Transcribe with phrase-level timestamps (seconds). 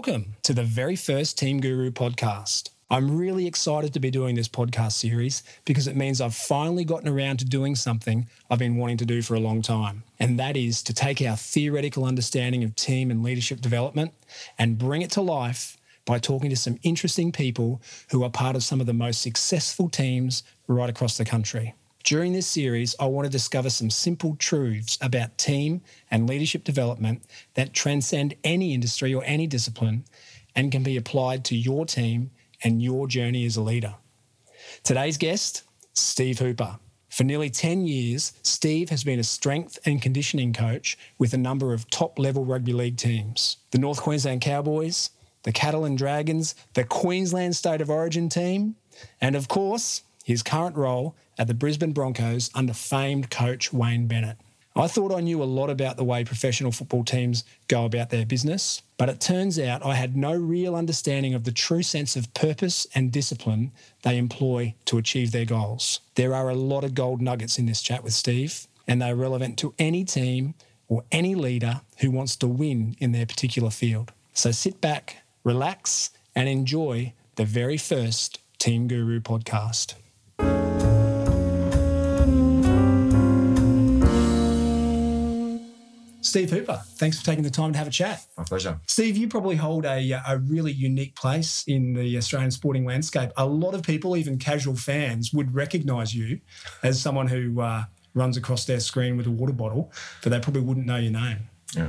[0.00, 2.70] Welcome to the very first Team Guru podcast.
[2.90, 7.06] I'm really excited to be doing this podcast series because it means I've finally gotten
[7.06, 10.04] around to doing something I've been wanting to do for a long time.
[10.18, 14.14] And that is to take our theoretical understanding of team and leadership development
[14.58, 15.76] and bring it to life
[16.06, 19.90] by talking to some interesting people who are part of some of the most successful
[19.90, 21.74] teams right across the country.
[22.04, 27.22] During this series, I want to discover some simple truths about team and leadership development
[27.54, 30.04] that transcend any industry or any discipline
[30.56, 32.30] and can be applied to your team
[32.64, 33.94] and your journey as a leader.
[34.82, 36.78] Today's guest, Steve Hooper.
[37.10, 41.72] For nearly 10 years, Steve has been a strength and conditioning coach with a number
[41.72, 45.10] of top level rugby league teams the North Queensland Cowboys,
[45.42, 48.76] the Catalan Dragons, the Queensland State of Origin team,
[49.20, 54.36] and of course, his current role at the Brisbane Broncos under famed coach Wayne Bennett.
[54.76, 58.26] I thought I knew a lot about the way professional football teams go about their
[58.26, 62.32] business, but it turns out I had no real understanding of the true sense of
[62.34, 66.00] purpose and discipline they employ to achieve their goals.
[66.14, 69.58] There are a lot of gold nuggets in this chat with Steve, and they're relevant
[69.60, 70.54] to any team
[70.88, 74.12] or any leader who wants to win in their particular field.
[74.34, 79.94] So sit back, relax, and enjoy the very first Team Guru podcast.
[86.22, 88.24] Steve Hooper, thanks for taking the time to have a chat.
[88.36, 88.78] My pleasure.
[88.86, 93.30] Steve, you probably hold a, a really unique place in the Australian sporting landscape.
[93.36, 96.40] A lot of people, even casual fans, would recognise you
[96.82, 99.90] as someone who uh, runs across their screen with a water bottle,
[100.22, 101.38] but they probably wouldn't know your name.
[101.74, 101.88] Yeah,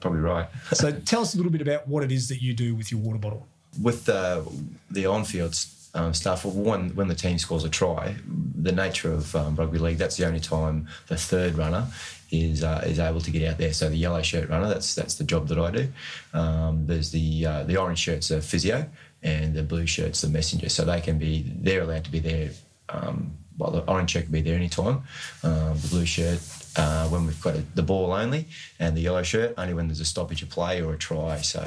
[0.00, 0.48] probably right.
[0.72, 3.00] so tell us a little bit about what it is that you do with your
[3.00, 3.48] water bottle.
[3.80, 4.46] With the
[4.90, 5.54] the on-field
[5.94, 9.98] um, stuff, when when the team scores a try, the nature of um, rugby league,
[9.98, 11.86] that's the only time the third runner
[12.30, 13.72] is uh, is able to get out there.
[13.72, 15.88] So the yellow shirt runner, that's that's the job that I do.
[16.32, 18.88] Um, there's the uh, the orange shirt's a physio,
[19.22, 20.68] and the blue shirt's the messenger.
[20.68, 22.50] So they can be they're allowed to be there.
[22.88, 25.02] Um, well, the orange shirt can be there anytime.
[25.42, 26.40] Um, the blue shirt
[26.76, 28.46] uh, when we've got a, the ball only,
[28.78, 31.36] and the yellow shirt only when there's a stoppage of play or a try.
[31.42, 31.60] So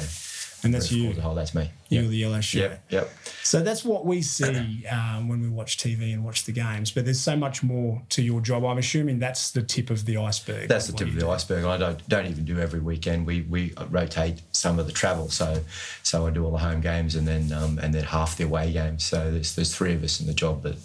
[0.66, 1.16] and that's you.
[1.24, 1.70] Oh, that's me.
[1.90, 2.10] You yep.
[2.10, 2.72] the yellow shirt.
[2.72, 2.82] Yep.
[2.90, 3.12] yep.
[3.44, 6.92] So that's what we see um, when we watch TV and watch the games.
[6.92, 8.66] But there's so much more to your job.
[8.66, 10.68] I'm assuming that's the tip of the iceberg.
[10.68, 11.30] That's the tip of the do.
[11.30, 11.66] iceberg.
[11.66, 13.26] I don't don't even do every weekend.
[13.26, 15.30] We we rotate some of the travel.
[15.30, 15.62] So
[16.04, 18.72] so I do all the home games and then um, and then half the away
[18.74, 19.04] games.
[19.04, 20.78] So there's there's three of us in the job that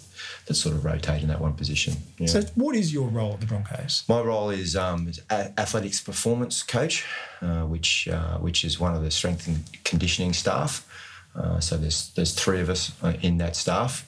[0.45, 1.93] that sort of rotate in that one position.
[2.17, 2.27] Yeah.
[2.27, 4.03] So, what is your role at the Broncos?
[4.07, 7.05] My role is, um, is athletics performance coach,
[7.41, 10.87] uh, which uh, which is one of the strength and conditioning staff.
[11.35, 14.05] Uh, so there's there's three of us uh, in that staff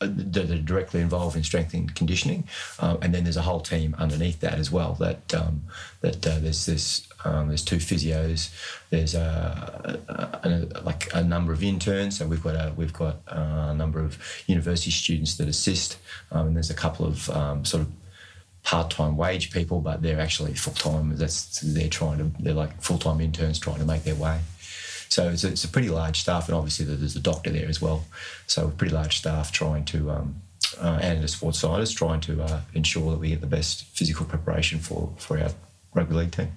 [0.00, 3.94] that are directly involved in strength and conditioning, uh, and then there's a whole team
[3.98, 4.94] underneath that as well.
[4.94, 5.62] That um,
[6.00, 8.50] that uh, there's this um, there's two physios,
[8.88, 13.18] there's a, a, a, like a number of interns, so we've got a we've got
[13.26, 15.98] a number of university students that assist,
[16.32, 17.92] um, and there's a couple of um, sort of
[18.62, 21.16] part-time wage people, but they're actually full-time.
[21.16, 24.40] That's they're trying to they're like full-time interns trying to make their way.
[25.10, 27.82] So it's a, it's a pretty large staff, and obviously there's a doctor there as
[27.82, 28.04] well.
[28.46, 30.36] So a pretty large staff trying to, um,
[30.80, 34.24] uh, and a sports scientist trying to uh, ensure that we get the best physical
[34.24, 35.50] preparation for, for our
[35.94, 36.52] rugby league team.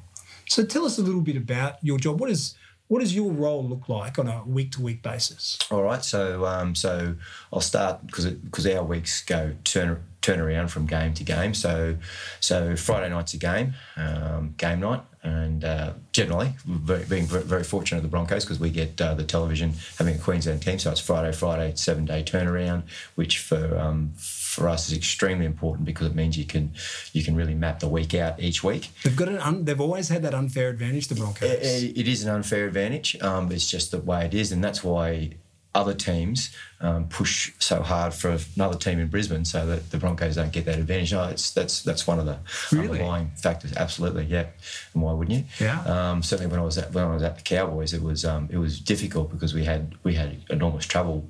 [0.48, 2.20] So tell us a little bit about your job.
[2.20, 2.56] What is
[2.90, 5.58] what does your role look like on a week to week basis?
[5.72, 7.16] All right, so um, so
[7.52, 11.54] I'll start because because our weeks go turn turn around from game to game.
[11.54, 11.98] So
[12.40, 18.00] so Friday night's a game, um, game night and uh, generally very, being very fortunate
[18.00, 21.00] at the Broncos because we get uh, the television having a Queensland team, so it's
[21.00, 22.84] Friday, Friday, seven day turnaround,
[23.16, 26.74] which for um, for us is extremely important because it means you can
[27.14, 28.90] you can really map the week out each week.
[29.04, 31.50] They've got an un, they've always had that unfair advantage, the Broncos.
[31.50, 33.20] it, it is an unfair advantage.
[33.22, 35.32] Um, it's just the way it is, and that's why
[35.76, 40.36] other teams um, push so hard for another team in Brisbane so that the Broncos
[40.36, 41.14] don't get that advantage.
[41.14, 42.38] No, it's that's that's one of the
[42.72, 43.00] really?
[43.00, 43.74] underlying factors.
[43.74, 44.48] Absolutely, yeah.
[44.94, 45.46] And why wouldn't you?
[45.60, 45.82] Yeah.
[45.86, 48.50] Um, certainly, when I was at when I was at the Cowboys, it was um,
[48.52, 51.28] it was difficult because we had we had enormous travel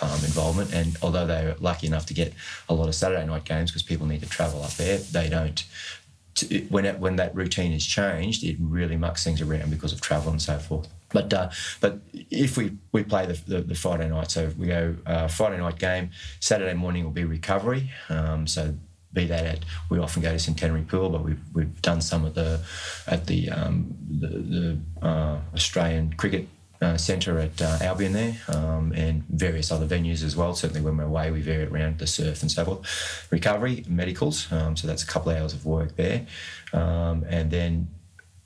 [0.00, 0.72] um, involvement.
[0.72, 2.32] And although they were lucky enough to get
[2.68, 5.64] a lot of Saturday night games because people need to travel up there, they don't.
[6.36, 10.00] To, when it, when that routine is changed, it really mucks things around because of
[10.00, 10.88] travel and so forth.
[11.14, 11.50] But uh,
[11.80, 15.58] but if we, we play the, the, the Friday night, so we go uh, Friday
[15.58, 17.90] night game, Saturday morning will be recovery.
[18.10, 18.74] Um, so
[19.14, 22.34] be that at we often go to Centenary Pool, but we've we've done some of
[22.34, 22.60] the
[23.06, 26.48] at the um, the, the uh, Australian Cricket
[26.82, 30.52] uh, Centre at uh, Albion there, um, and various other venues as well.
[30.54, 33.28] Certainly when we're away, we vary it around the surf and so forth.
[33.30, 36.26] Recovery, medicals, um, so that's a couple of hours of work there,
[36.72, 37.88] um, and then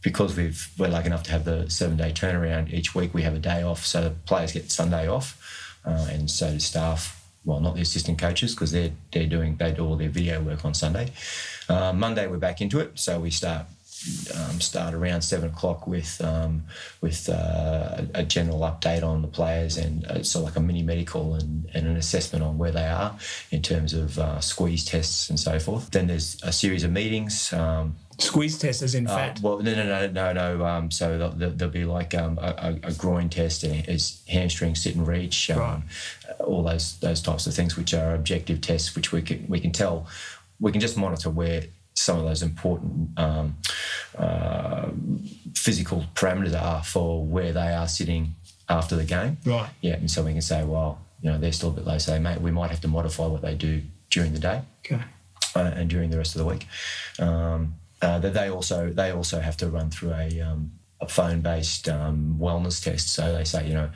[0.02, 3.34] because we've we're lucky enough to have the seven day turnaround each week, we have
[3.34, 7.14] a day off, so players get Sunday off, uh, and so do staff.
[7.44, 10.64] Well, not the assistant coaches because they're they're doing they do all their video work
[10.64, 11.10] on Sunday.
[11.68, 13.66] Uh, Monday we're back into it, so we start
[14.34, 16.64] um, start around seven o'clock with um,
[17.00, 21.34] with uh, a general update on the players and uh, so like a mini medical
[21.34, 23.16] and, and, an assessment on where they are
[23.50, 25.90] in terms of uh, squeeze tests and so forth.
[25.90, 27.52] Then there's a series of meetings.
[27.52, 29.40] Um, Squeeze test as in uh, fat?
[29.40, 30.64] well, no, no, no, no, no.
[30.64, 34.96] Um, so there'll, there'll, be like um, a, a, groin test, and it's hamstring sit
[34.96, 35.82] and reach, um, right.
[36.40, 39.70] all those those types of things, which are objective tests, which we can we can
[39.70, 40.08] tell,
[40.58, 41.62] we can just monitor where
[41.94, 43.56] some of those important um,
[44.16, 44.88] uh,
[45.54, 48.34] physical parameters are for where they are sitting
[48.68, 49.38] after the game.
[49.44, 49.70] Right.
[49.80, 52.18] Yeah, and so we can say, well, you know, they're still a bit low, so
[52.18, 54.62] mate, we might have to modify what they do during the day.
[54.84, 55.02] Okay.
[55.54, 56.66] Uh, and during the rest of the week.
[57.18, 61.40] Um, uh, that they also they also have to run through a, um, a phone
[61.40, 63.10] based um, wellness test.
[63.10, 63.90] So they say, you know,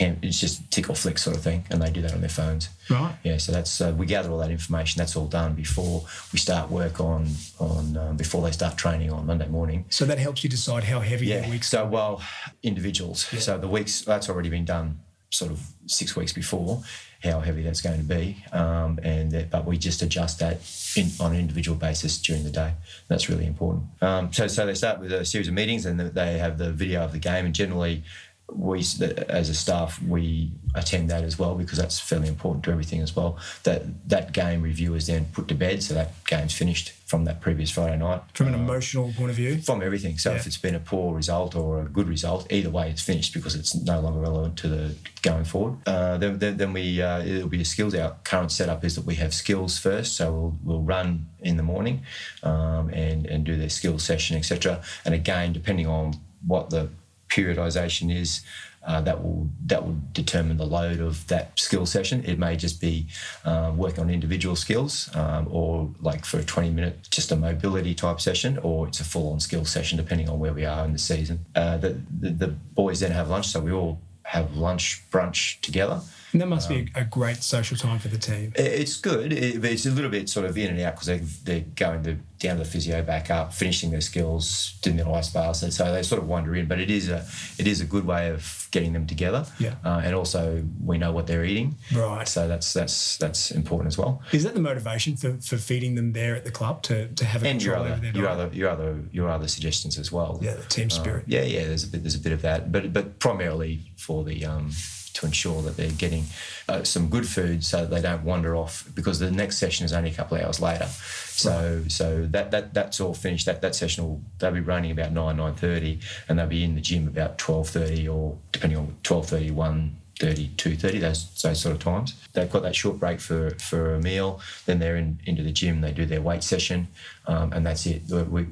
[0.00, 2.68] it's just tick or flick sort of thing, and they do that on their phones.
[2.88, 3.14] Right.
[3.24, 3.38] Yeah.
[3.38, 4.98] So that's uh, we gather all that information.
[4.98, 9.26] That's all done before we start work on on um, before they start training on
[9.26, 9.86] Monday morning.
[9.90, 11.40] So that helps you decide how heavy yeah.
[11.40, 11.68] the week's.
[11.68, 12.22] So well,
[12.62, 13.28] individuals.
[13.32, 13.40] Yeah.
[13.40, 15.00] So the weeks that's already been done,
[15.30, 16.82] sort of six weeks before,
[17.22, 20.60] how heavy that's going to be, um, and that, but we just adjust that
[20.96, 22.72] in, on an individual basis during the day.
[23.08, 23.84] That's really important.
[24.00, 27.02] Um, so, so they start with a series of meetings, and they have the video
[27.04, 28.04] of the game, and generally
[28.52, 28.80] we
[29.28, 33.14] as a staff we attend that as well because that's fairly important to everything as
[33.14, 33.38] well.
[33.64, 37.40] That that game review is then put to bed so that game's finished from that
[37.40, 38.22] previous friday night.
[38.34, 39.60] From an uh, emotional point of view?
[39.60, 40.18] from everything.
[40.18, 40.36] So yeah.
[40.36, 43.54] if it's been a poor result or a good result either way it's finished because
[43.54, 45.76] it's no longer relevant to the going forward.
[45.86, 49.04] Uh, then, then, then, we uh, it'll be a skills our current setup is that
[49.04, 52.02] we have skills first so we'll, we'll run in the morning
[52.42, 56.14] um, and and do their skills session etc and again depending on
[56.46, 56.88] what the
[57.28, 58.42] periodization is,
[58.86, 62.24] uh, that will that will determine the load of that skill session.
[62.24, 63.06] It may just be
[63.44, 67.94] um, working on individual skills, um, or like for a twenty minute just a mobility
[67.94, 70.92] type session, or it's a full on skill session depending on where we are in
[70.92, 71.44] the season.
[71.54, 76.00] Uh, the, the, the boys then have lunch, so we all have lunch brunch together.
[76.32, 78.52] And that must um, be a, great social time for the team.
[78.54, 81.64] It's good, it, it's a little bit sort of in and out because they, they're
[81.74, 85.62] going to, down to the physio, back up, finishing their skills, doing their ice baths,
[85.62, 86.66] and so they sort of wander in.
[86.66, 87.26] But it is a
[87.58, 89.46] it is a good way of getting them together.
[89.58, 89.74] Yeah.
[89.84, 91.76] Uh, and also we know what they're eating.
[91.92, 92.28] Right.
[92.28, 94.22] So that's that's that's important as well.
[94.32, 97.42] Is that the motivation for, for feeding them there at the club to, to have
[97.42, 100.38] a and your other, your other your other your other suggestions as well.
[100.40, 101.22] Yeah, the team spirit.
[101.22, 101.66] Uh, yeah, yeah.
[101.66, 104.70] There's a bit there's a bit of that, but but primarily for the um,
[105.18, 106.24] to ensure that they're getting
[106.68, 109.92] uh, some good food so that they don't wander off because the next session is
[109.92, 110.86] only a couple of hours later.
[110.86, 111.90] So right.
[111.90, 113.46] so that, that that's all finished.
[113.46, 116.74] That that session will they'll be running about nine nine thirty and they'll be in
[116.74, 119.96] the gym about twelve thirty or depending on twelve thirty one.
[120.20, 122.20] 30, 2.30, those, those sort of times.
[122.32, 125.80] They've got that short break for, for a meal, then they're in, into the gym,
[125.80, 126.88] they do their weight session,
[127.28, 128.02] um, and that's it.
[128.10, 128.46] We,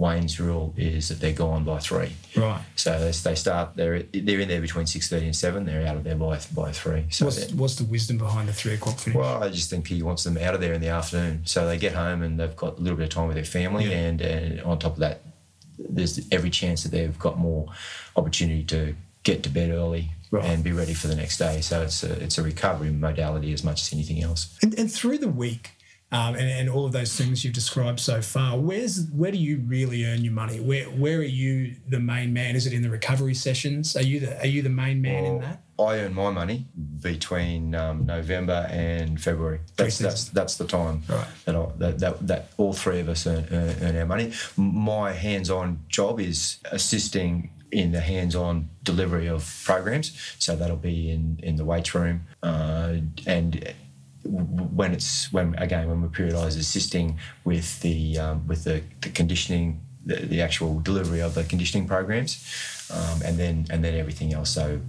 [0.00, 2.12] Wayne's rule is that they're gone by three.
[2.34, 2.62] Right.
[2.74, 5.66] So they, they start they're they're in there between six thirty and seven.
[5.66, 7.04] They're out of there by by three.
[7.10, 9.18] So what's, what's the wisdom behind the three o'clock finish?
[9.18, 11.76] Well, I just think he wants them out of there in the afternoon, so they
[11.76, 13.98] get home and they've got a little bit of time with their family, yeah.
[13.98, 15.20] and and on top of that,
[15.78, 17.66] there's every chance that they've got more
[18.16, 20.46] opportunity to get to bed early right.
[20.46, 21.60] and be ready for the next day.
[21.60, 24.58] So it's a it's a recovery modality as much as anything else.
[24.62, 25.72] And, and through the week
[26.12, 28.58] um, and, and all of those things you've described so far.
[28.58, 30.58] Where's where do you really earn your money?
[30.58, 32.56] Where where are you the main man?
[32.56, 33.96] Is it in the recovery sessions?
[33.96, 35.62] Are you the are you the main man well, in that?
[35.78, 36.66] I earn my money
[37.00, 39.60] between um, November and February.
[39.76, 41.26] That's that's that's the time right.
[41.44, 44.32] that, I, that, that that all three of us earn, earn our money.
[44.56, 50.12] My hands-on job is assisting in the hands-on delivery of programs.
[50.38, 53.72] So that'll be in in the weights room uh, and
[54.24, 59.80] when it's when again when we're periodised assisting with the um, with the, the conditioning
[60.04, 62.44] the, the, actual delivery of the conditioning programs
[62.92, 64.50] um, and then and then everything else.
[64.50, 64.80] So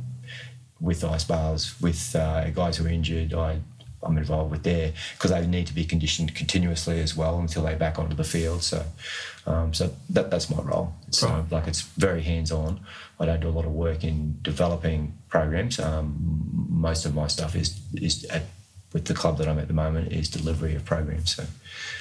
[0.79, 3.59] with ice baths with uh, guys who are injured I
[4.03, 7.75] I'm involved with there because they need to be conditioned continuously as well until they
[7.75, 8.63] back onto the field.
[8.63, 8.83] So
[9.45, 10.93] um, so that, that's my role.
[11.07, 11.43] It's right.
[11.51, 12.79] like it's very hands-on.
[13.19, 15.79] I don't do a lot of work in developing programs.
[15.79, 18.43] Um, most of my stuff is is at
[18.93, 21.35] with the club that I'm at the moment is delivery of programs.
[21.35, 21.45] So,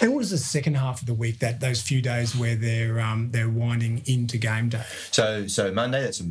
[0.00, 1.38] and what is the second half of the week?
[1.38, 4.84] That those few days where they're um, they're winding into game day.
[5.10, 6.24] So so Monday that's a,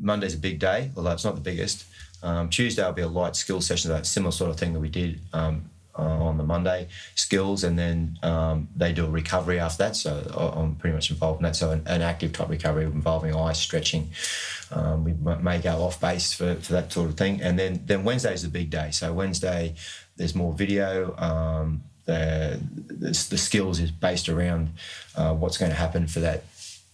[0.00, 1.84] Monday's a big day, although it's not the biggest.
[2.22, 4.88] Um, Tuesday will be a light skill session, that similar sort of thing that we
[4.88, 9.84] did um, uh, on the Monday skills, and then um, they do a recovery after
[9.84, 9.96] that.
[9.96, 10.10] So
[10.56, 11.56] I'm pretty much involved in that.
[11.56, 14.10] So an, an active type recovery involving ice stretching.
[14.70, 15.12] Um, we
[15.42, 18.42] may go off base for, for that sort of thing, and then then Wednesday is
[18.42, 18.90] the big day.
[18.90, 19.74] So Wednesday,
[20.16, 21.16] there's more video.
[21.16, 24.70] Um, the, the, the skills is based around
[25.16, 26.44] uh, what's going to happen for that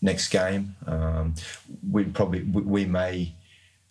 [0.00, 0.74] next game.
[0.86, 1.34] Um,
[1.90, 3.32] we probably we, we may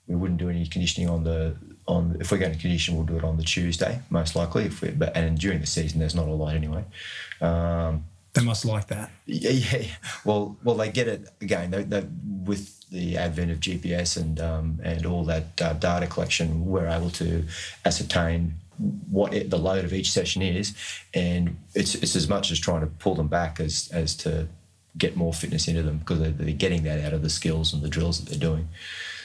[0.07, 1.55] we wouldn't do any conditioning on the
[1.87, 4.65] on if we're going to condition, we'll do it on the Tuesday most likely.
[4.65, 6.83] If we but and during the season, there's not a lot anyway.
[7.39, 9.11] Um, they must like that.
[9.25, 9.87] Yeah, yeah.
[10.23, 11.71] Well, well, they get it again.
[11.71, 12.05] They, they,
[12.45, 17.09] with the advent of GPS and um, and all that uh, data collection, we're able
[17.11, 17.45] to
[17.85, 18.55] ascertain
[19.09, 20.75] what it, the load of each session is,
[21.13, 24.47] and it's it's as much as trying to pull them back as as to
[24.97, 27.81] get more fitness into them because they're, they're getting that out of the skills and
[27.81, 28.67] the drills that they're doing.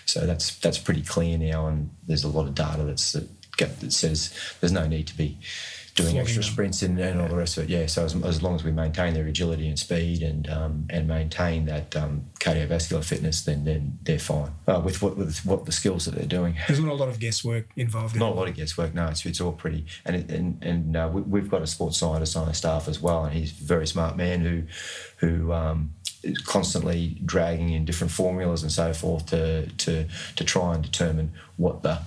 [0.07, 3.93] So that's that's pretty clear now, and there's a lot of data that's that, that
[3.93, 5.39] says there's no need to be
[5.97, 7.71] doing extra sprints and, and all the rest of it.
[7.71, 11.09] Yeah, so as, as long as we maintain their agility and speed and um, and
[11.09, 15.73] maintain that um, cardiovascular fitness, then then they're fine uh, with what with what the
[15.73, 16.57] skills that they're doing.
[16.69, 18.15] There's not a lot of guesswork involved.
[18.15, 18.95] Not in a lot of guesswork.
[18.95, 19.87] No, it's, it's all pretty.
[20.05, 23.01] And it, and and uh, we, have got a sports scientist on our staff as
[23.01, 24.63] well, and he's a very smart man who
[25.17, 25.95] who um,
[26.45, 30.07] constantly dragging in different formulas and so forth to to
[30.37, 32.01] to try and determine what the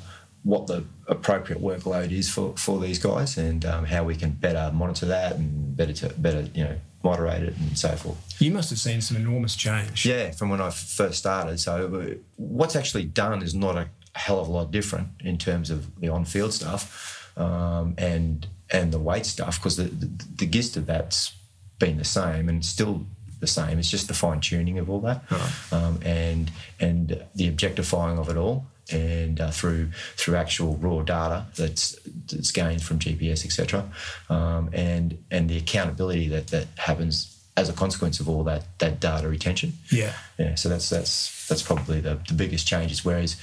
[0.43, 4.71] what the appropriate workload is for, for these guys and um, how we can better
[4.73, 8.41] monitor that and better to, better you know moderate it and so forth.
[8.41, 10.05] You must have seen some enormous change.
[10.05, 11.59] Yeah, from when I first started.
[11.59, 15.69] So uh, what's actually done is not a hell of a lot different in terms
[15.69, 20.77] of the on-field stuff um, and and the weight stuff because the, the, the gist
[20.77, 21.33] of that's
[21.79, 23.05] been the same and still
[23.39, 23.79] the same.
[23.79, 25.53] It's just the fine tuning of all that, right.
[25.72, 31.46] um, and and the objectifying of it all, and uh, through through actual raw data
[31.55, 31.98] that's
[32.31, 33.89] that's gained from GPS, etc.,
[34.29, 39.00] um, and and the accountability that that happens as a consequence of all that that
[39.00, 39.74] data retention.
[39.91, 40.55] Yeah, yeah.
[40.55, 43.03] So that's that's that's probably the, the biggest changes.
[43.03, 43.36] Whereas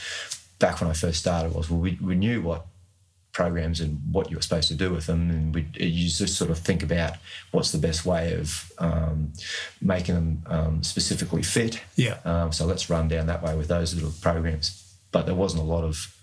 [0.59, 2.67] back when I first started was well, we, we knew what
[3.37, 5.28] programs and what you're supposed to do with them.
[5.28, 7.16] And we, you just sort of think about
[7.50, 9.35] what's the best way of um,
[9.83, 11.83] making them um, specifically fit.
[11.97, 12.16] Yeah.
[12.25, 14.83] Um, so let's run down that way with those little programs.
[15.12, 16.16] But there wasn't a lot of,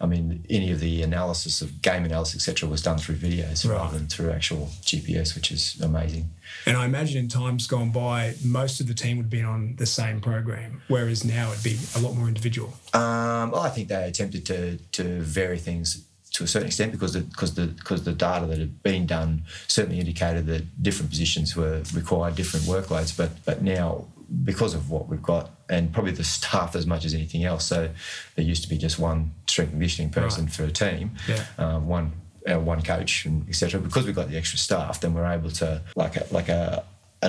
[0.00, 3.76] I mean, any of the analysis of game analysis, etc., was done through videos right.
[3.76, 6.30] rather than through actual GPS, which is amazing.
[6.64, 9.86] And I imagine in times gone by, most of the team would be on the
[9.86, 12.72] same program, whereas now it'd be a lot more individual.
[12.94, 17.20] Um, I think they attempted to to vary things to a certain extent because the
[17.20, 21.82] because the because the data that had been done certainly indicated that different positions were
[21.94, 23.16] required different workloads.
[23.16, 24.06] But but now
[24.42, 27.64] because of what we've got and probably the staff as much as anything else.
[27.64, 27.88] So
[28.34, 30.52] there used to be just one strength conditioning person right.
[30.52, 31.44] for a team, yeah.
[31.58, 32.12] um, one
[32.50, 33.80] uh, one coach and etc.
[33.80, 36.84] Because we've got the extra staff, then we're able to like a, like a,
[37.22, 37.28] a,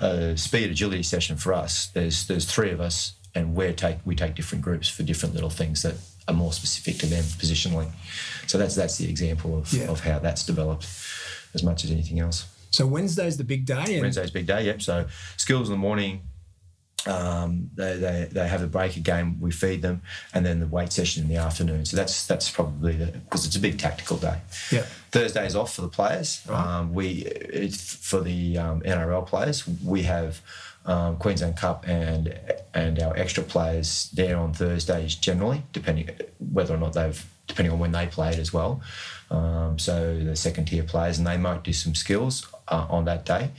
[0.00, 1.88] a, a speed agility session for us.
[1.88, 5.50] There's there's three of us and we take we take different groups for different little
[5.50, 5.94] things that
[6.28, 7.90] are more specific to them positionally.
[8.46, 9.88] So that's that's the example of, yeah.
[9.88, 10.86] of how that's developed
[11.54, 12.46] as much as anything else.
[12.70, 13.94] So Wednesday's the big day.
[13.94, 14.66] And- Wednesday's big day.
[14.66, 14.82] Yep.
[14.82, 15.06] So
[15.36, 16.22] skills in the morning.
[17.06, 19.38] Um, they, they, they have a break again.
[19.40, 20.02] We feed them,
[20.34, 21.84] and then the weight session in the afternoon.
[21.86, 24.40] So that's that's probably because it's a big tactical day.
[24.70, 24.84] Yeah.
[25.12, 26.42] Thursday is off for the players.
[26.46, 26.58] Right.
[26.60, 29.66] Um, we it's for the um, NRL players.
[29.82, 30.42] We have
[30.88, 32.34] um, Queensland Cup and
[32.74, 37.78] and our extra players there on Thursdays generally, depending whether or not they've depending on
[37.78, 38.80] when they played as well.
[39.30, 43.26] Um, so the second tier players, and they might do some skills uh, on that
[43.26, 43.50] day,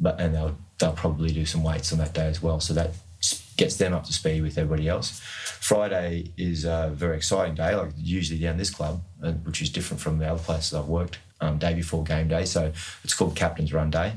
[0.00, 2.58] but and they'll they'll probably do some weights on that day as well.
[2.58, 2.94] So that
[3.58, 5.20] gets them up to speed with everybody else.
[5.20, 9.02] Friday is a very exciting day, like usually down this club,
[9.44, 11.18] which is different from the other places I've worked.
[11.40, 12.72] Um, day before game day, so
[13.04, 14.14] it's called Captain's Run Day.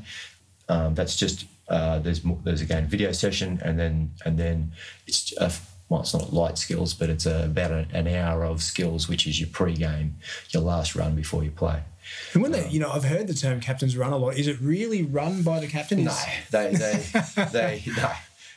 [0.68, 4.74] Um, that's just uh, there's there's again video session, and then and then
[5.08, 5.52] it's a,
[5.90, 9.28] well, it's not light skills, but it's a, about a, an hour of skills, which
[9.28, 10.16] is your pre-game,
[10.50, 11.82] your last run before you play.
[12.34, 14.36] And when they, you know, I've heard the term captain's run a lot.
[14.36, 16.04] Is it really run by the captain?
[16.04, 16.18] No,
[16.50, 17.06] they, they,
[17.52, 18.12] they, no.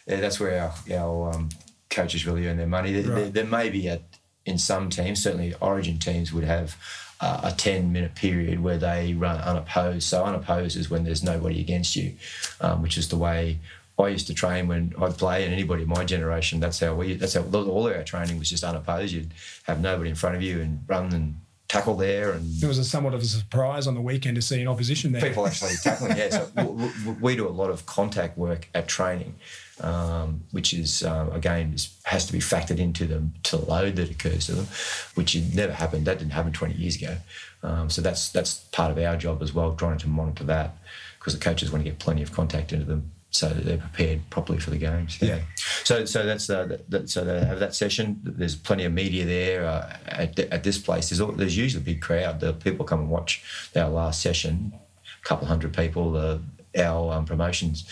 [0.07, 1.49] Yeah, that's where our, our um,
[1.91, 2.93] coaches really earn their money.
[2.93, 3.21] There, right.
[3.23, 4.01] there, there may be a,
[4.45, 6.77] in some teams, certainly Origin teams would have uh,
[7.21, 10.03] a 10 minute period where they run unopposed.
[10.05, 12.15] So, unopposed is when there's nobody against you,
[12.61, 13.59] um, which is the way
[13.99, 17.15] I used to train when I'd play, and anybody in my generation, that's how we,
[17.15, 19.13] that's how all our training was just unopposed.
[19.13, 19.31] You'd
[19.65, 21.37] have nobody in front of you and run and
[21.69, 24.61] tackle there, and It was a somewhat of a surprise on the weekend to see
[24.61, 25.23] an opposition there.
[25.23, 26.17] people actually tackling.
[26.17, 29.35] Yeah, so w- w- we do a lot of contact work at training,
[29.81, 33.97] um, which is um, again is, has to be factored into the to the load
[33.97, 34.67] that occurs to them,
[35.15, 36.07] which never happened.
[36.07, 37.17] That didn't happen 20 years ago.
[37.63, 40.77] Um, so that's that's part of our job as well, trying to monitor that
[41.19, 44.21] because the coaches want to get plenty of contact into them so that they're prepared
[44.31, 45.19] properly for the games.
[45.21, 45.41] Yeah.
[45.83, 48.21] So so that's uh, that, that, so they have that session.
[48.23, 51.09] There's plenty of media there uh, at, at this place.
[51.09, 52.41] There's al- there's usually a big crowd.
[52.41, 53.43] The people come and watch
[53.75, 54.73] our last session.
[55.21, 56.17] A couple hundred people.
[56.17, 56.39] Uh,
[56.77, 57.85] our um, promotions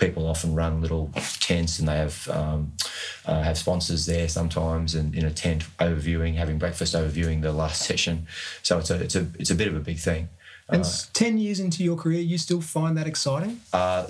[0.00, 2.72] people often run little tents and they have um,
[3.26, 7.82] uh, have sponsors there sometimes and in a tent overviewing, having breakfast, overviewing the last
[7.86, 8.26] session.
[8.62, 10.28] So it's a it's a it's a bit of a big thing.
[10.72, 13.60] And s- 10 years into your career, you still find that exciting?
[13.72, 14.06] uh,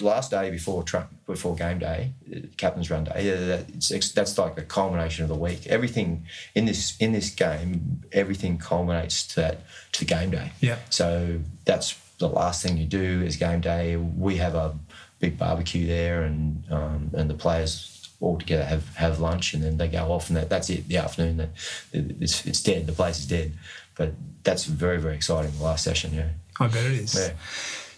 [0.00, 3.26] last day before tra- before game day, uh, captain's run day.
[3.26, 5.66] Yeah, that, it's, that's like the culmination of the week.
[5.66, 9.60] Everything in this in this game, everything culminates to that
[9.92, 10.52] to the game day.
[10.60, 10.78] Yeah.
[10.90, 13.96] So that's the last thing you do is game day.
[13.96, 14.74] We have a
[15.18, 19.76] big barbecue there, and um, and the players all together have, have lunch, and then
[19.76, 20.86] they go off, and that, that's it.
[20.88, 21.50] The afternoon, that
[21.92, 22.86] it's, it's dead.
[22.86, 23.52] The place is dead.
[23.96, 24.14] But
[24.44, 25.52] that's very very exciting.
[25.58, 26.28] The last session, yeah.
[26.58, 27.14] I bet it is.
[27.14, 27.32] Yeah.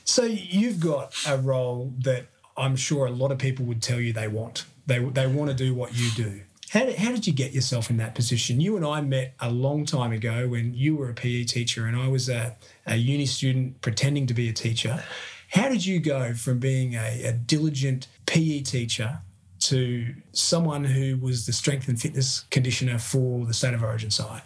[0.04, 2.26] So you've got a role that
[2.56, 4.64] I'm sure a lot of people would tell you they want.
[4.86, 6.40] They, they want to do what you do.
[6.74, 8.60] How did, how did you get yourself in that position?
[8.60, 11.96] You and I met a long time ago when you were a PE teacher and
[11.96, 15.04] I was a, a uni student pretending to be a teacher.
[15.50, 19.20] How did you go from being a, a diligent PE teacher
[19.60, 24.42] to someone who was the strength and fitness conditioner for the State of Origin side?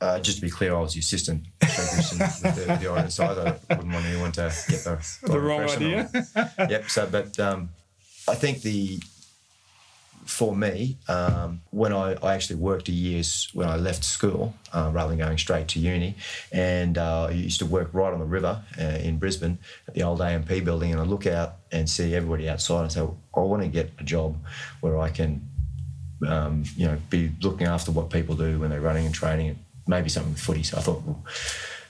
[0.00, 3.36] Uh, just to be clear, I was the assistant with the, the Origin side.
[3.36, 6.08] I wouldn't want anyone to get the, The wrong idea.
[6.70, 6.88] yep.
[6.88, 7.70] So, but um,
[8.28, 9.00] I think the
[10.28, 14.90] for me, um, when I, I actually worked a years when I left school uh,
[14.92, 16.16] rather than going straight to uni,
[16.52, 20.02] and uh, I used to work right on the river uh, in Brisbane at the
[20.02, 23.62] old AMP building, and I look out and see everybody outside and say, I want
[23.62, 24.36] to get a job
[24.80, 25.48] where I can
[26.26, 29.58] um, you know, be looking after what people do when they're running and training, and
[29.86, 30.62] maybe something footy.
[30.62, 31.24] So I thought, well,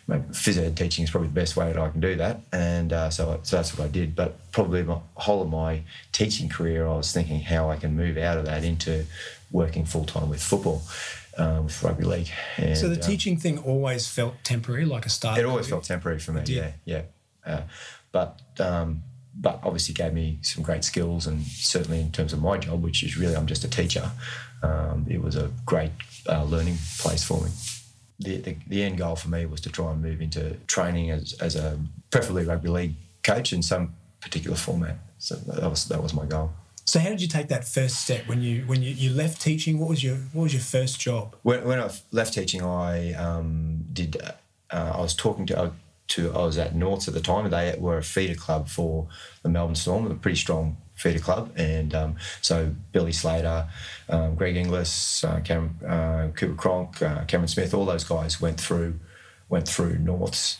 [0.08, 2.92] maybe phys ed teaching is probably the best way that I can do that, and
[2.92, 4.16] uh, so, so that's what I did.
[4.16, 8.16] But probably my whole of my teaching career, I was thinking how I can move
[8.16, 9.04] out of that into
[9.52, 10.82] working full time with football,
[11.36, 12.30] um, with rugby league.
[12.56, 15.38] And, So the uh, teaching thing always felt temporary, like a start.
[15.38, 16.42] it always felt temporary for me.
[16.46, 17.02] Yeah, yeah.
[17.46, 17.62] Uh,
[18.10, 19.02] but um,
[19.40, 23.02] but obviously gave me some great skills, and certainly in terms of my job, which
[23.02, 24.10] is really I'm just a teacher.
[24.62, 25.92] Um, it was a great
[26.28, 27.50] uh, learning place for me.
[28.20, 31.34] The, the the end goal for me was to try and move into training as
[31.34, 31.78] as a
[32.10, 34.98] preferably rugby league coach in some particular format.
[35.18, 36.52] So that was that was my goal.
[36.84, 39.78] So how did you take that first step when you when you, you left teaching?
[39.78, 41.36] What was your what was your first job?
[41.42, 44.16] When, when I left teaching, I um, did.
[44.70, 45.70] Uh, I was talking to uh,
[46.08, 46.32] to.
[46.32, 49.06] I was at Norths at the time, they were a feeder club for
[49.42, 51.52] the Melbourne Storm, a pretty strong feeder club.
[51.56, 53.66] And um, so Billy Slater,
[54.08, 58.60] um, Greg Inglis, uh, Cam, uh, Cooper Cronk, uh, Cameron Smith, all those guys went
[58.60, 58.98] through
[59.48, 60.58] went through Norths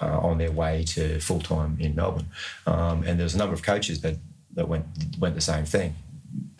[0.00, 2.28] uh, on their way to full time in Melbourne.
[2.66, 4.16] Um, and there was a number of coaches that,
[4.54, 4.86] that went
[5.18, 5.94] went the same thing.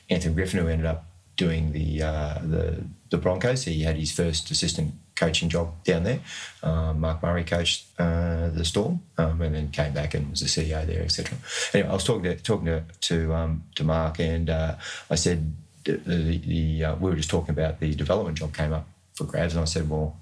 [0.08, 1.04] Anthony Griffin, who ended up
[1.36, 6.20] doing the uh, the the Broncos, he had his first assistant coaching job down there.
[6.62, 10.46] Um, Mark Murray coached uh, the Storm, um, and then came back and was the
[10.46, 11.36] CEO there, etc.
[11.74, 14.76] Anyway, I was talking to talking to to, um, to Mark, and uh,
[15.10, 15.52] I said
[15.84, 19.24] the, the, the uh, we were just talking about the development job came up for
[19.24, 20.16] grabs, and I said, well,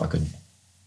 [0.00, 0.26] I could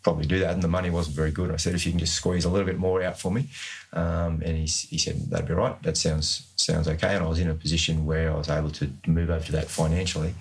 [0.02, 0.54] probably do that.
[0.54, 1.50] And the money wasn't very good.
[1.50, 3.48] I said, if you can just squeeze a little bit more out for me.
[3.94, 5.82] Um, and he, he said, that'd be right.
[5.84, 7.16] That sounds sounds okay.
[7.16, 9.70] And I was in a position where I was able to move over to that
[9.70, 10.34] financially.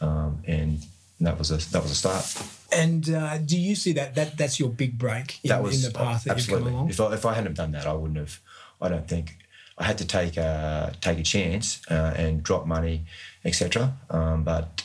[0.00, 0.78] Um, and
[1.20, 2.24] that was a that was a start.
[2.72, 5.92] And uh, do you see that that that's your big break in, that was in
[5.92, 6.64] the path that absolutely.
[6.64, 6.90] you've come along?
[6.90, 8.40] If I, if I hadn't done that, I wouldn't have.
[8.80, 9.36] I don't think
[9.76, 13.04] I had to take a take a chance uh, and drop money,
[13.44, 13.94] etc.
[14.08, 14.84] Um, but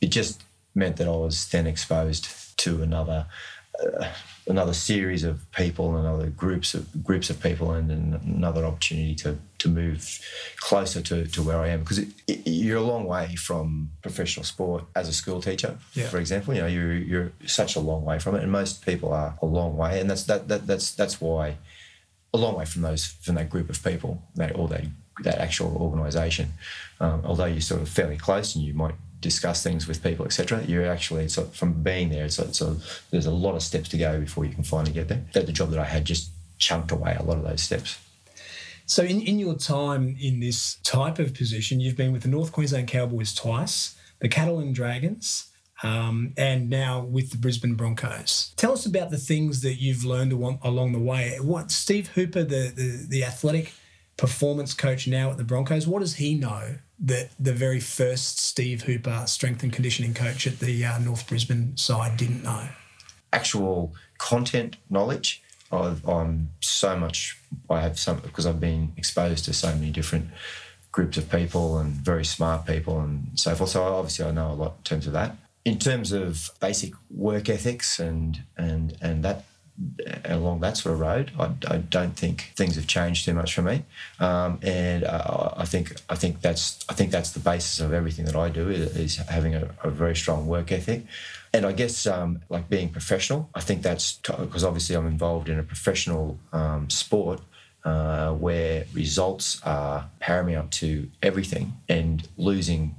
[0.00, 0.42] it just
[0.74, 3.26] meant that I was then exposed to another
[3.82, 4.08] uh,
[4.46, 9.14] another series of people, and other groups of groups of people, and, and another opportunity
[9.16, 10.20] to to move
[10.56, 15.08] closer to, to where I am because you're a long way from professional sport as
[15.08, 16.08] a school teacher, Yeah.
[16.08, 16.54] for example.
[16.54, 19.46] You know, you're you're such a long way from it, and most people are a
[19.46, 21.56] long way, and that's that, that that's that's why
[22.34, 24.84] a long way from those from that group of people that or that
[25.22, 26.52] that actual organisation.
[26.98, 30.62] Um, although you're sort of fairly close and you might discuss things with people, etc.
[30.64, 32.28] You're actually so from being there.
[32.28, 32.76] So,
[33.10, 35.24] there's a lot of steps to go before you can finally get there.
[35.32, 37.98] That the job that I had just chunked away a lot of those steps.
[38.84, 42.52] So, in, in your time in this type of position, you've been with the North
[42.52, 45.50] Queensland Cowboys twice, the Catalan Dragons,
[45.82, 48.52] um, and now with the Brisbane Broncos.
[48.56, 51.38] Tell us about the things that you've learned along the way.
[51.40, 53.72] What Steve Hooper, the, the, the athletic
[54.16, 58.82] performance coach now at the Broncos, what does he know that the very first Steve
[58.82, 62.68] Hooper, strength and conditioning coach at the uh, North Brisbane side, didn't know?
[63.32, 65.42] Actual content knowledge.
[65.72, 67.38] i am so much.
[67.68, 70.28] I have some because I've been exposed to so many different
[70.92, 73.70] groups of people and very smart people and so forth.
[73.70, 75.36] So obviously, I know a lot in terms of that.
[75.64, 79.44] In terms of basic work ethics and and and that
[80.24, 83.62] along that sort of road, I, I, don't think things have changed too much for
[83.62, 83.84] me,
[84.20, 88.24] um, and uh, I think I think that's I think that's the basis of everything
[88.26, 91.04] that I do is, is having a, a, very strong work ethic,
[91.52, 93.50] and I guess um, like being professional.
[93.54, 97.40] I think that's because obviously I'm involved in a professional um, sport.
[97.84, 102.94] Uh, where results are paramount to everything, and losing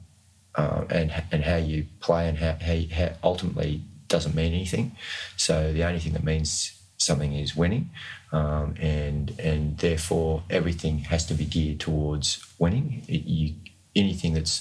[0.56, 3.82] uh, and and how you play and how, how, how ultimately
[4.14, 4.96] doesn't mean anything.
[5.38, 6.50] So the only thing that means
[6.98, 7.90] something is winning,
[8.32, 12.28] um, and and therefore everything has to be geared towards
[12.60, 13.04] winning.
[13.08, 13.56] It, you,
[13.96, 14.56] anything that's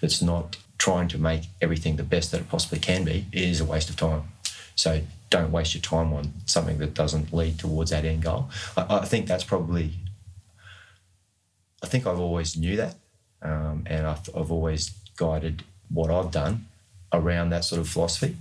[0.00, 3.64] that's not trying to make everything the best that it possibly can be is a
[3.64, 4.22] waste of time.
[4.76, 4.90] So
[5.30, 8.50] don't waste your time on something that doesn't lead towards that end goal.
[8.76, 9.86] I, I think that's probably.
[11.82, 12.94] I think I've always knew that,
[13.40, 14.82] um, and I've, I've always
[15.16, 16.66] guided what I've done
[17.12, 18.36] around that sort of philosophy.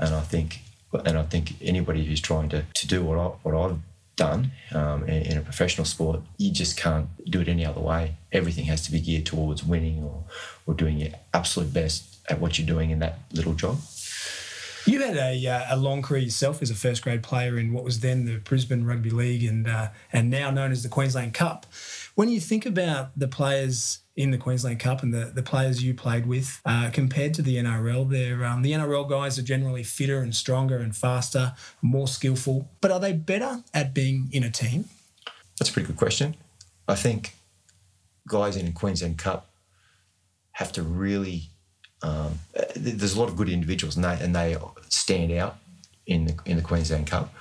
[0.00, 0.62] And I think,
[1.04, 3.78] and I think anybody who's trying to, to do what I what I've
[4.16, 8.16] done um, in, in, a professional sport, you just can't do it any other way.
[8.32, 10.24] Everything has to be geared towards winning or
[10.66, 13.78] or doing your absolute best at what you're doing in that little job.
[14.86, 17.84] You had a, uh, a long career yourself as a first grade player in what
[17.84, 21.66] was then the Brisbane Rugby League and uh, and now known as the Queensland Cup.
[22.14, 25.94] When you think about the players in the Queensland Cup and the, the players you
[25.94, 30.20] played with uh, compared to the NRL, they're, um, the NRL guys are generally fitter
[30.20, 32.68] and stronger and faster, more skillful.
[32.80, 34.86] But are they better at being in a team?
[35.58, 36.36] That's a pretty good question.
[36.88, 37.34] I think
[38.28, 39.50] guys in the Queensland Cup
[40.52, 41.44] have to really.
[42.02, 42.38] Um,
[42.74, 44.56] there's a lot of good individuals and they, and they
[44.88, 45.58] stand out
[46.06, 47.32] in the in the Queensland Cup.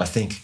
[0.00, 0.42] I think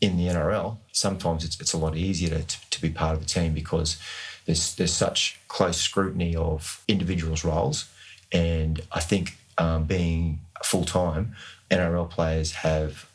[0.00, 3.22] in the NRL, sometimes it's, it's a lot easier to, to, to be part of
[3.22, 3.98] a team because
[4.46, 7.88] there's, there's such close scrutiny of individuals' roles.
[8.32, 11.34] And I think um, being full time,
[11.70, 13.06] NRL players have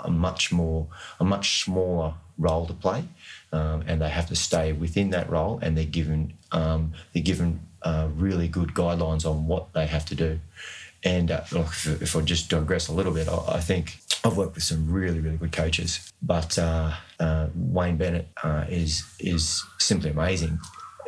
[0.00, 0.86] a much more,
[1.18, 3.04] a much smaller role to play.
[3.52, 7.60] Um, and they have to stay within that role, and they're given um, they're given
[7.82, 10.40] uh, really good guidelines on what they have to do.
[11.04, 14.56] And uh, if, if, I just digress a little bit, I, I think I've worked
[14.56, 20.10] with some really, really good coaches, but uh, uh, Wayne Bennett uh, is is simply
[20.10, 20.58] amazing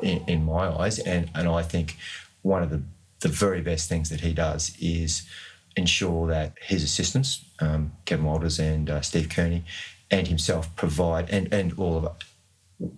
[0.01, 1.97] in, in, my eyes, and and I think
[2.43, 2.81] one of the
[3.21, 5.29] the very best things that he does is
[5.77, 9.65] ensure that his assistants, um, Kevin Walters and uh, Steve Kearney,
[10.13, 12.13] and himself provide, and and all of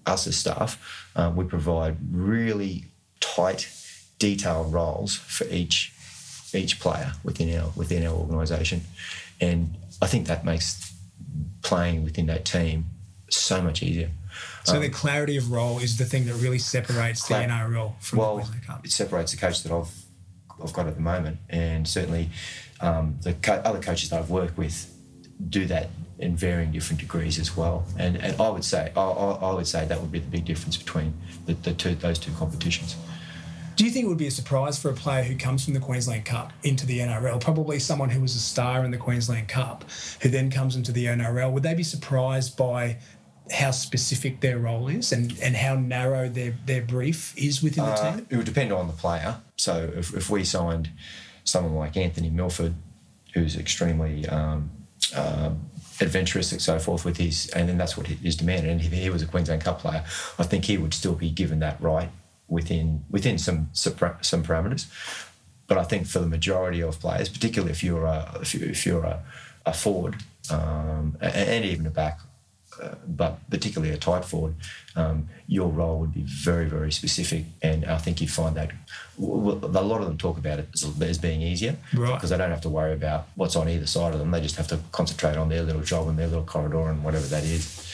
[0.04, 2.85] us as staff, uh, we provide really
[3.20, 3.72] tight,
[4.18, 5.94] detailed roles for each
[6.52, 8.83] each player within our within our organisation,
[9.40, 10.94] and I think that makes
[11.62, 12.86] playing within that team
[13.28, 14.10] so much easier.
[14.64, 18.18] So um, the clarity of role is the thing that really separates the NRL from
[18.18, 18.84] well, the Queensland Cup.
[18.84, 19.90] It separates the coach that I've
[20.62, 22.28] I've got at the moment, and certainly
[22.80, 24.94] um, the co- other coaches that I've worked with
[25.48, 27.84] do that in varying different degrees as well.
[27.98, 30.76] And and I would say I, I would say that would be the big difference
[30.76, 31.14] between
[31.46, 32.96] the, the two those two competitions.
[33.80, 35.80] Do you think it would be a surprise for a player who comes from the
[35.80, 39.86] Queensland Cup into the NRL, probably someone who was a star in the Queensland Cup,
[40.20, 41.50] who then comes into the NRL?
[41.50, 42.98] Would they be surprised by
[43.50, 47.92] how specific their role is and, and how narrow their, their brief is within the
[47.92, 48.26] uh, team?
[48.28, 49.38] It would depend on the player.
[49.56, 50.90] So if, if we signed
[51.44, 52.74] someone like Anthony Milford,
[53.32, 54.70] who's extremely um,
[55.16, 55.52] uh,
[56.02, 58.66] adventurous and so forth with his, and then that's what his demand.
[58.66, 60.04] And if he was a Queensland Cup player,
[60.38, 62.10] I think he would still be given that right
[62.50, 64.86] within within some some parameters.
[65.66, 68.84] But I think for the majority of players, particularly if you're a if, you, if
[68.84, 69.22] you're a,
[69.64, 70.16] a forward
[70.50, 72.18] um, and even a back,
[72.82, 74.56] uh, but particularly a tight forward,
[74.96, 77.44] um, your role would be very very specific.
[77.62, 78.72] And I think you find that
[79.16, 82.14] a lot of them talk about it as, as being easier right.
[82.14, 84.32] because they don't have to worry about what's on either side of them.
[84.32, 87.26] They just have to concentrate on their little job and their little corridor and whatever
[87.26, 87.86] that is.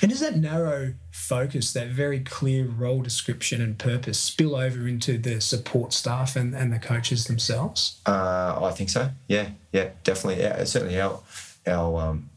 [0.00, 5.18] And does that narrow focus, that very clear role description and purpose, spill over into
[5.18, 8.00] the support staff and, and the coaches themselves?
[8.06, 9.10] Uh, I think so.
[9.26, 10.42] Yeah, yeah, definitely.
[10.42, 11.20] Yeah, certainly our
[11.66, 12.30] our um,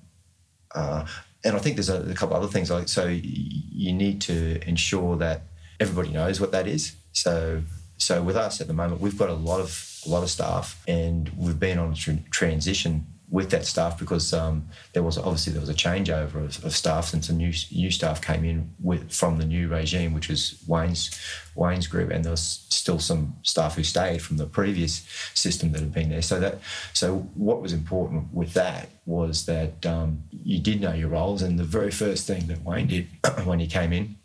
[0.73, 1.05] uh,
[1.43, 5.15] and I think there's a, a couple other things like so you need to ensure
[5.17, 5.43] that
[5.79, 6.95] everybody knows what that is.
[7.13, 7.61] So
[7.97, 10.81] so with us at the moment, we've got a lot of a lot of staff,
[10.87, 15.53] and we've been on a tr- transition with that staff because um, there was obviously
[15.53, 19.11] there was a changeover of, of, staff and some new new staff came in with
[19.11, 21.09] from the new regime, which was Wayne's
[21.55, 25.79] Wayne's group, and there was still some staff who stayed from the previous system that
[25.79, 26.21] had been there.
[26.21, 26.59] So that
[26.93, 31.57] so what was important with that was that um, you did know your roles, and
[31.57, 33.07] the very first thing that Wayne did
[33.45, 34.17] when he came in,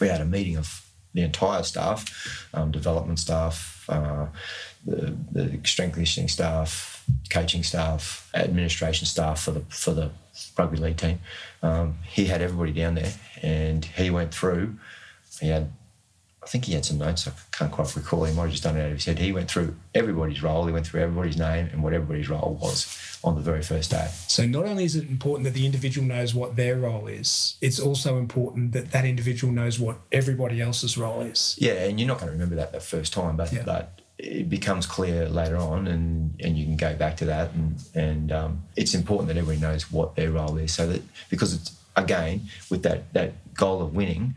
[0.00, 4.26] we had a meeting of the entire staff, um, development staff, uh,
[4.84, 6.95] the, the strength staff,
[7.30, 10.10] coaching staff, administration staff for the for the
[10.58, 11.20] rugby league team.
[11.62, 14.76] Um, he had everybody down there, and he went through.
[15.40, 15.70] He had,
[16.42, 17.26] I think he had some notes.
[17.28, 18.24] I can't quite recall.
[18.24, 19.18] He might have just done it out of his head.
[19.18, 20.66] He went through everybody's role.
[20.66, 24.08] He went through everybody's name and what everybody's role was on the very first day.
[24.28, 27.80] So not only is it important that the individual knows what their role is, it's
[27.80, 31.56] also important that that individual knows what everybody else's role is.
[31.58, 33.62] Yeah, and you're not going to remember that the first time, but yeah.
[33.64, 37.76] but it becomes clear later on, and, and you can go back to that, and
[37.94, 41.76] and um, it's important that everyone knows what their role is, so that because it's
[41.96, 44.34] again with that that goal of winning,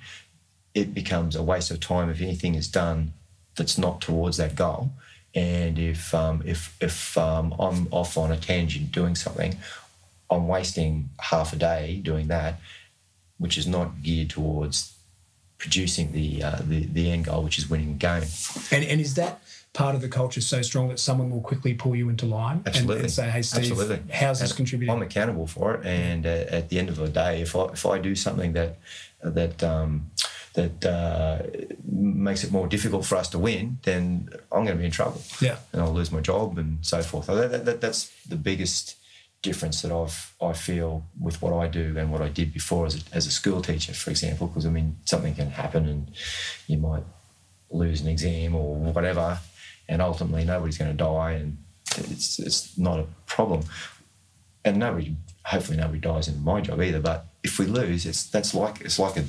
[0.73, 3.13] it becomes a waste of time if anything is done
[3.55, 4.91] that's not towards that goal,
[5.33, 9.57] and if um, if if um, I'm off on a tangent doing something,
[10.29, 12.59] I'm wasting half a day doing that,
[13.37, 14.95] which is not geared towards
[15.57, 18.23] producing the uh, the the end goal, which is winning the game.
[18.71, 19.41] And and is that
[19.73, 22.63] part of the culture is so strong that someone will quickly pull you into line
[22.65, 24.13] and, and, say, "Hey, Steve, Absolutely.
[24.13, 27.41] how's this contributing?" I'm accountable for it, and uh, at the end of the day,
[27.41, 28.77] if I if I do something that
[29.23, 30.11] that um,
[30.53, 31.43] that uh,
[31.85, 35.21] makes it more difficult for us to win, then I'm going to be in trouble.
[35.39, 37.25] Yeah, and I'll lose my job and so forth.
[37.25, 38.95] So that, that, that's the biggest
[39.41, 42.95] difference that I've I feel with what I do and what I did before as
[42.95, 44.47] a, as a school teacher, for example.
[44.47, 46.11] Because I mean, something can happen and
[46.67, 47.03] you might
[47.71, 49.39] lose an exam or whatever,
[49.89, 51.57] and ultimately nobody's going to die, and
[51.97, 53.63] it's it's not a problem.
[54.63, 56.99] And nobody, hopefully, nobody dies in my job either.
[56.99, 59.25] But if we lose, it's that's like it's like a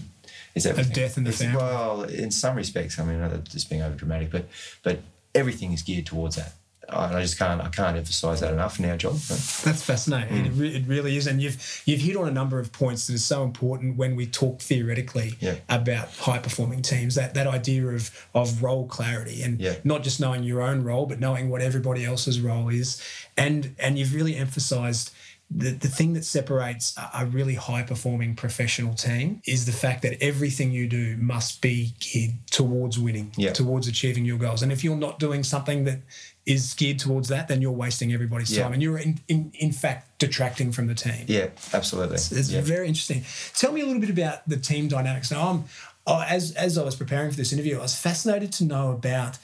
[0.55, 1.57] it's that a death in the family.
[1.57, 4.47] Well, in some respects, I mean, just being over dramatic, but
[4.83, 5.01] but
[5.35, 6.53] everything is geared towards that.
[6.93, 9.15] I just can't I can't emphasise that enough our job.
[9.15, 10.45] That's fascinating.
[10.45, 10.47] Mm.
[10.47, 13.15] It, re- it, really is, and you've you've hit on a number of points that
[13.15, 15.57] are so important when we talk theoretically yeah.
[15.69, 17.15] about high performing teams.
[17.15, 19.77] That that idea of of role clarity and yeah.
[19.85, 23.03] not just knowing your own role, but knowing what everybody else's role is,
[23.37, 25.13] and and you've really emphasised
[25.51, 30.23] the, the thing that separates a really high performing professional team is the fact that
[30.23, 33.53] everything you do must be geared towards winning, yeah.
[33.53, 34.63] towards achieving your goals.
[34.63, 36.01] And if you're not doing something that
[36.47, 38.63] is geared towards that, then you're wasting everybody's yeah.
[38.63, 41.25] time and you're in, in, in fact detracting from the team.
[41.27, 42.15] Yeah, absolutely.
[42.15, 42.61] It's, it's yeah.
[42.61, 43.25] very interesting.
[43.55, 45.33] Tell me a little bit about the team dynamics.
[45.33, 45.65] Now, I'm,
[46.07, 49.39] oh, as, as I was preparing for this interview, I was fascinated to know about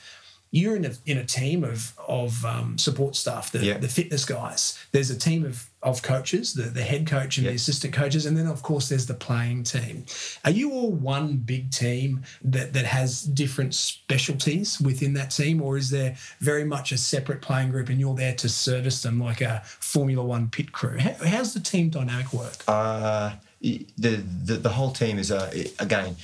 [0.50, 3.78] you're in a, in a team of, of um, support staff, the, yeah.
[3.78, 4.78] the fitness guys.
[4.92, 7.50] There's a team of, of coaches, the, the head coach and yeah.
[7.50, 10.06] the assistant coaches, and then of course there's the playing team.
[10.44, 15.76] Are you all one big team that, that has different specialties within that team, or
[15.76, 19.40] is there very much a separate playing group and you're there to service them like
[19.40, 20.98] a Formula One pit crew?
[20.98, 22.64] How, how's the team dynamic work?
[22.66, 26.16] Uh, the, the, the whole team is, uh, again,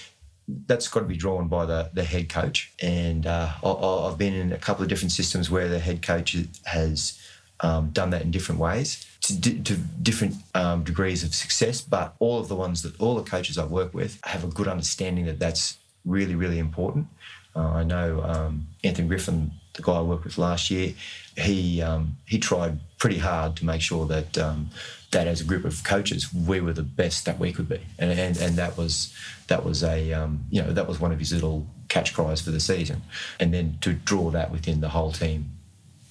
[0.48, 2.72] that's got to be drawn by the, the head coach.
[2.80, 6.36] And uh, I, have been in a couple of different systems where the head coach
[6.64, 7.20] has
[7.60, 11.80] um, done that in different ways to, to different um, degrees of success.
[11.80, 14.68] But all of the ones that all the coaches I work with have a good
[14.68, 17.06] understanding that that's really, really important.
[17.54, 20.94] Uh, I know um, Anthony Griffin, the guy I worked with last year,
[21.36, 24.70] he um, he tried pretty hard to make sure that um,
[25.10, 28.10] that as a group of coaches we were the best that we could be, and
[28.10, 29.14] and, and that was
[29.48, 32.50] that was a um, you know that was one of his little catch cries for
[32.50, 33.02] the season,
[33.38, 35.50] and then to draw that within the whole team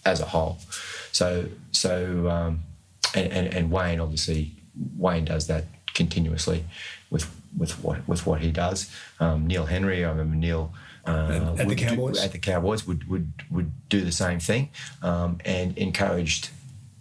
[0.05, 0.57] as a whole.
[1.11, 2.61] So so um,
[3.15, 4.51] and, and, and Wayne obviously
[4.97, 6.63] Wayne does that continuously
[7.09, 8.89] with with what with what he does.
[9.19, 10.73] Um, Neil Henry, I remember Neil.
[11.05, 14.69] Uh, at, the Cowboys, do, at the Cowboys would would would do the same thing,
[15.01, 16.49] um, and encouraged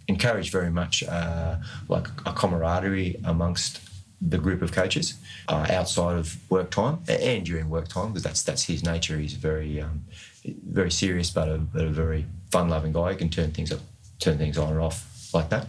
[0.07, 3.81] encouraged very much uh, like a camaraderie amongst
[4.21, 5.15] the group of coaches
[5.47, 9.17] uh, outside of work time and during work time because that's that's his nature.
[9.17, 10.05] He's very um,
[10.45, 13.11] very serious but a, but a very fun loving guy.
[13.11, 13.79] He can turn things up,
[14.19, 15.67] turn things on and off like that,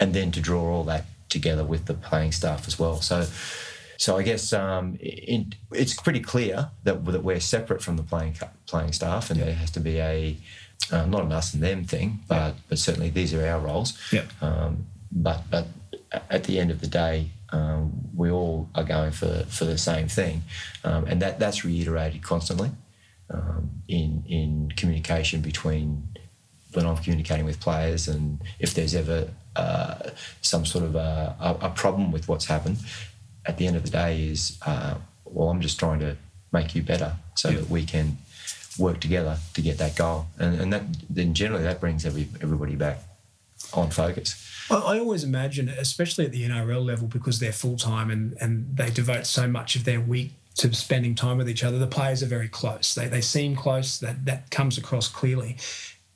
[0.00, 3.00] and then to draw all that together with the playing staff as well.
[3.00, 3.26] So.
[3.98, 8.36] So I guess um, in, it's pretty clear that, that we're separate from the playing
[8.66, 9.46] playing staff, and yeah.
[9.46, 10.36] there has to be a
[10.92, 12.52] uh, not an us and them thing, but yeah.
[12.68, 13.98] but certainly these are our roles.
[14.12, 14.24] Yeah.
[14.40, 15.66] Um, but but
[16.30, 20.08] at the end of the day, um, we all are going for, for the same
[20.08, 20.42] thing,
[20.84, 22.70] um, and that that's reiterated constantly.
[23.30, 26.08] um, in in communication between
[26.72, 30.10] when I'm communicating with players, and if there's ever uh,
[30.42, 32.76] some sort of a, a, problem with what's happened,
[33.46, 36.16] at the end of the day, is uh, well, I'm just trying to
[36.52, 37.58] make you better so yeah.
[37.58, 38.18] that we can
[38.78, 42.76] work together to get that goal, and, and that then generally that brings every everybody
[42.76, 42.98] back
[43.72, 44.42] on focus.
[44.70, 48.90] I always imagine, especially at the NRL level, because they're full time and, and they
[48.90, 51.78] devote so much of their week to spending time with each other.
[51.78, 52.94] The players are very close.
[52.94, 53.98] They, they seem close.
[53.98, 55.56] That that comes across clearly.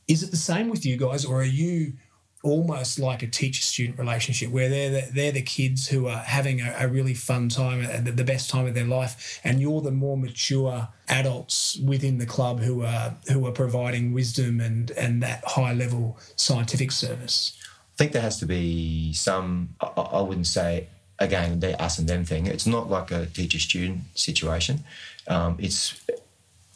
[0.08, 1.92] Is it the same with you guys, or are you
[2.42, 6.74] almost like a teacher-student relationship where they're the, they're the kids who are having a,
[6.78, 10.16] a really fun time and the best time of their life, and you're the more
[10.16, 15.72] mature adults within the club who are who are providing wisdom and and that high
[15.72, 17.56] level scientific service.
[17.94, 19.74] I think there has to be some.
[19.80, 20.88] I, I wouldn't say
[21.20, 22.46] again, the us and them thing.
[22.46, 24.84] It's not like a teacher student situation.
[25.28, 26.00] Um, it's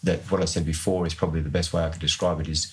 [0.03, 2.71] that what I said before is probably the best way I could describe it is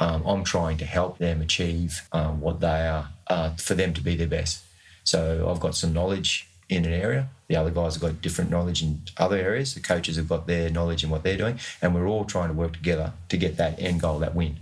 [0.00, 4.00] um, I'm trying to help them achieve um, what they are uh, for them to
[4.00, 4.64] be their best.
[5.04, 7.28] So I've got some knowledge in an area.
[7.48, 9.74] The other guys have got different knowledge in other areas.
[9.74, 12.54] The coaches have got their knowledge in what they're doing, and we're all trying to
[12.54, 14.56] work together to get that end goal, that win.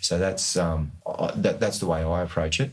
[0.00, 0.92] So that's um,
[1.36, 2.70] that, that's the way I approach it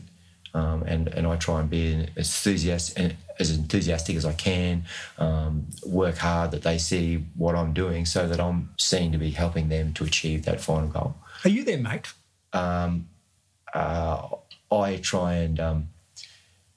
[0.54, 4.84] um, and and I try and be as enthusiastic, as enthusiastic as I can.
[5.18, 9.30] Um, work hard that they see what I'm doing, so that I'm seen to be
[9.30, 11.14] helping them to achieve that final goal.
[11.44, 12.12] Are you their mate?
[12.52, 13.08] Um,
[13.72, 14.28] uh,
[14.70, 15.88] I try and um,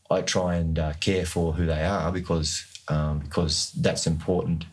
[0.10, 4.66] I try and uh, care for who they are because um, because that's important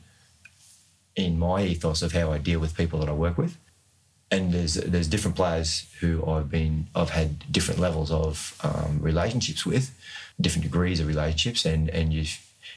[1.17, 3.57] in my ethos of how I deal with people that I work with
[4.31, 9.67] and there's there's different players who I've been I've had different levels of um, relationships
[9.67, 9.95] with,
[10.41, 12.25] different degrees of relationships, and and you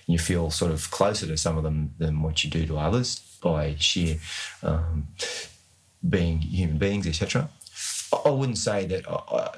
[0.08, 3.20] you feel sort of closer to some of them than what you do to others
[3.42, 4.18] by sheer
[4.64, 5.08] um,
[6.08, 7.50] being human beings, etc.
[8.26, 9.50] I, wouldn't say that I,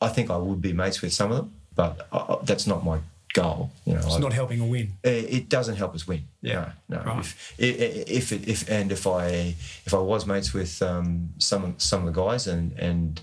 [0.00, 2.98] I think I would be mates with some of them, but I, that's not my
[3.32, 3.70] goal.
[3.84, 4.92] You know, it's I, not helping a win.
[5.04, 6.24] It doesn't help us win.
[6.40, 7.02] Yeah, no.
[7.02, 7.04] no.
[7.04, 7.34] Right.
[7.58, 12.06] If, if, if, if, and if I if I was mates with um, some some
[12.06, 13.20] of the guys, and and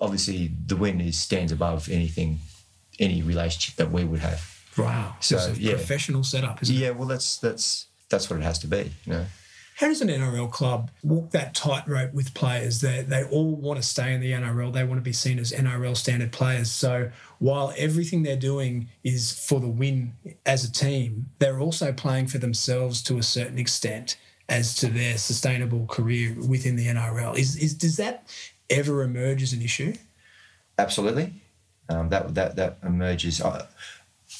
[0.00, 2.38] obviously the win is stands above anything,
[2.98, 4.42] any relationship that we would have.
[4.76, 5.16] Wow.
[5.20, 6.84] So yeah, professional setup, isn't yeah, it?
[6.84, 6.90] Yeah.
[6.90, 8.92] Well, that's that's that's what it has to be.
[9.04, 9.26] You know.
[9.76, 12.80] How does an NRL club walk that tightrope with players?
[12.80, 14.72] They, they all want to stay in the NRL.
[14.72, 16.70] They want to be seen as NRL standard players.
[16.70, 20.12] So while everything they're doing is for the win
[20.46, 24.16] as a team, they're also playing for themselves to a certain extent
[24.48, 27.36] as to their sustainable career within the NRL.
[27.36, 28.28] Is, is does that
[28.68, 29.94] ever emerge as an issue?
[30.78, 31.32] Absolutely.
[31.88, 33.40] Um, that that that emerges.
[33.40, 33.66] I,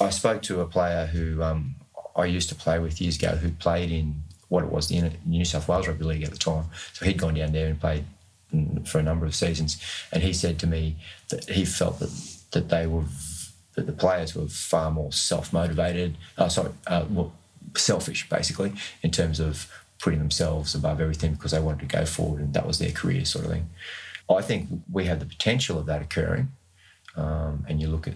[0.00, 1.76] I spoke to a player who um,
[2.16, 5.46] I used to play with years ago, who played in what it was the New
[5.46, 6.66] South Wales Rugby League at the time.
[6.92, 8.04] So he'd gone down there and played
[8.84, 10.96] for a number of seasons, and he said to me
[11.30, 12.10] that he felt that
[12.50, 13.04] that they were
[13.76, 16.18] that the players were far more self motivated.
[16.36, 17.32] Uh, sorry, uh, well,
[17.74, 22.42] selfish basically in terms of putting themselves above everything because they wanted to go forward
[22.42, 23.70] and that was their career sort of thing.
[24.28, 26.48] I think we have the potential of that occurring,
[27.16, 28.14] um, and you look at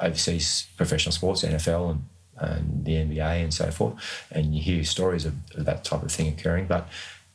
[0.00, 2.04] overseas professional sports, NFL and
[2.38, 3.94] and the NBA and so forth,
[4.30, 6.66] and you hear stories of, of that type of thing occurring.
[6.66, 6.88] But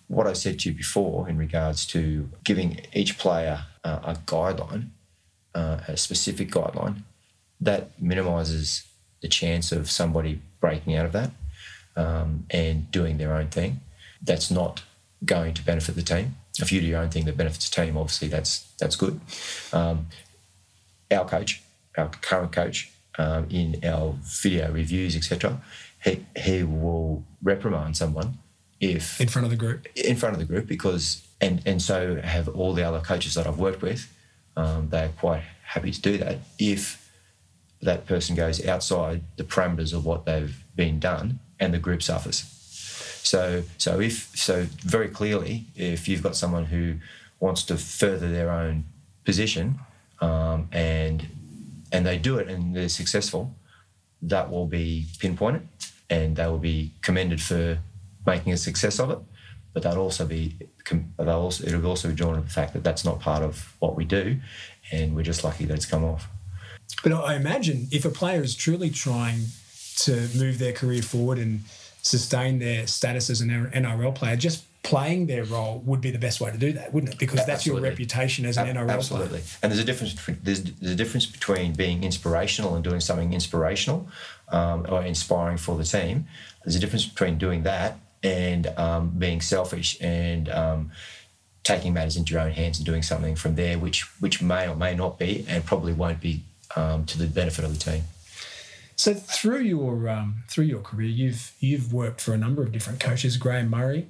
[0.08, 4.90] what I said to you before in regards to giving each player uh, a guideline,
[5.56, 7.04] uh, a specific guideline,
[7.60, 8.84] that minimises
[9.22, 11.32] the chance of somebody breaking out of that
[11.96, 13.80] um, and doing their own thing.
[14.22, 14.84] That's not
[15.24, 16.36] going to benefit the team.
[16.60, 19.20] If you do your own thing that benefits the team, obviously that's that's good.
[19.72, 20.08] Um,
[21.12, 21.62] our coach,
[21.98, 25.62] our current coach, um, in our video reviews, etc.,
[26.04, 28.40] he, he will reprimand someone
[28.80, 29.88] if in front of the group.
[29.96, 33.48] In front of the group, because and and so have all the other coaches that
[33.48, 34.12] I've worked with.
[34.58, 37.10] Um, they're quite happy to do that if
[37.82, 42.46] that person goes outside the parameters of what they've been done and the group suffers.
[43.24, 46.96] So so if so very clearly, if you've got someone who
[47.40, 48.86] wants to further their own
[49.26, 49.80] position
[50.20, 51.28] um, and
[51.92, 53.54] and they do it and they're successful,
[54.22, 55.68] that will be pinpointed
[56.10, 57.80] and they will be commended for
[58.26, 59.20] making a success of it.
[59.74, 60.58] But they'll also be,
[61.18, 64.04] also, it'll also be drawn to the fact that that's not part of what we
[64.04, 64.38] do,
[64.92, 66.28] and we're just lucky that it's come off.
[67.04, 69.46] But I imagine if a player is truly trying
[69.98, 71.62] to move their career forward and
[72.02, 76.42] sustain their status as an NRL player, just playing their role would be the best
[76.42, 77.20] way to do that, wouldn't it?
[77.20, 77.84] Because that's absolutely.
[77.84, 79.40] your reputation as an NRL absolutely.
[79.40, 79.44] player.
[79.62, 83.34] And there's a difference between there's, there's a difference between being inspirational and doing something
[83.34, 84.08] inspirational
[84.50, 86.26] um, or inspiring for the team.
[86.64, 90.92] There's a difference between doing that and um, being selfish and um,
[91.64, 94.76] taking matters into your own hands and doing something from there, which which may or
[94.76, 96.44] may not be, and probably won't be
[96.76, 98.04] um, to the benefit of the team.
[98.96, 103.00] So through your um, through your career, you've you've worked for a number of different
[103.00, 104.08] coaches: Graham Murray,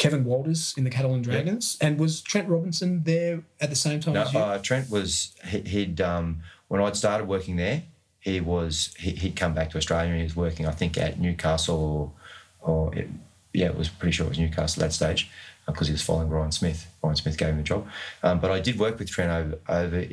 [0.00, 4.14] Kevin Walters in the Catalan Dragons, and was Trent Robinson there at the same time
[4.14, 4.38] no, as you?
[4.38, 7.82] Uh, Trent was he, would um, when I'd started working there,
[8.18, 11.20] he was he, would come back to Australia and he was working I think at
[11.20, 12.14] Newcastle
[12.62, 13.10] or, or it,
[13.52, 15.30] yeah, it was pretty sure it was Newcastle at that stage
[15.66, 16.90] because he was following Brian Smith.
[17.02, 17.86] Brian Smith gave him the job.
[18.22, 20.06] Um, but I did work with Trent over over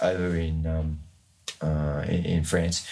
[0.00, 1.00] over in, um,
[1.60, 2.88] uh, in, in France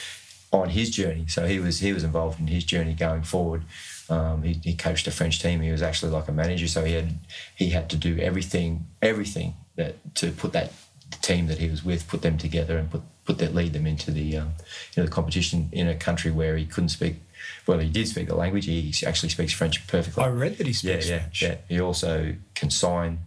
[0.53, 1.25] on his journey.
[1.29, 3.65] So he was he was involved in his journey going forward.
[4.09, 5.61] Um, he, he, coached a French team.
[5.61, 7.15] He was actually like a manager, so he had
[7.55, 10.73] he had to do everything everything that to put that
[11.21, 14.11] team that he was with put them together and put put that lead them into
[14.11, 14.53] the um,
[14.95, 17.17] you know the competition in a country where he couldn't speak
[17.67, 18.67] well, he did speak the language.
[18.67, 20.23] He actually speaks French perfectly.
[20.23, 21.43] I read that he speaks yeah, French.
[21.43, 23.19] Yeah, He also can sign.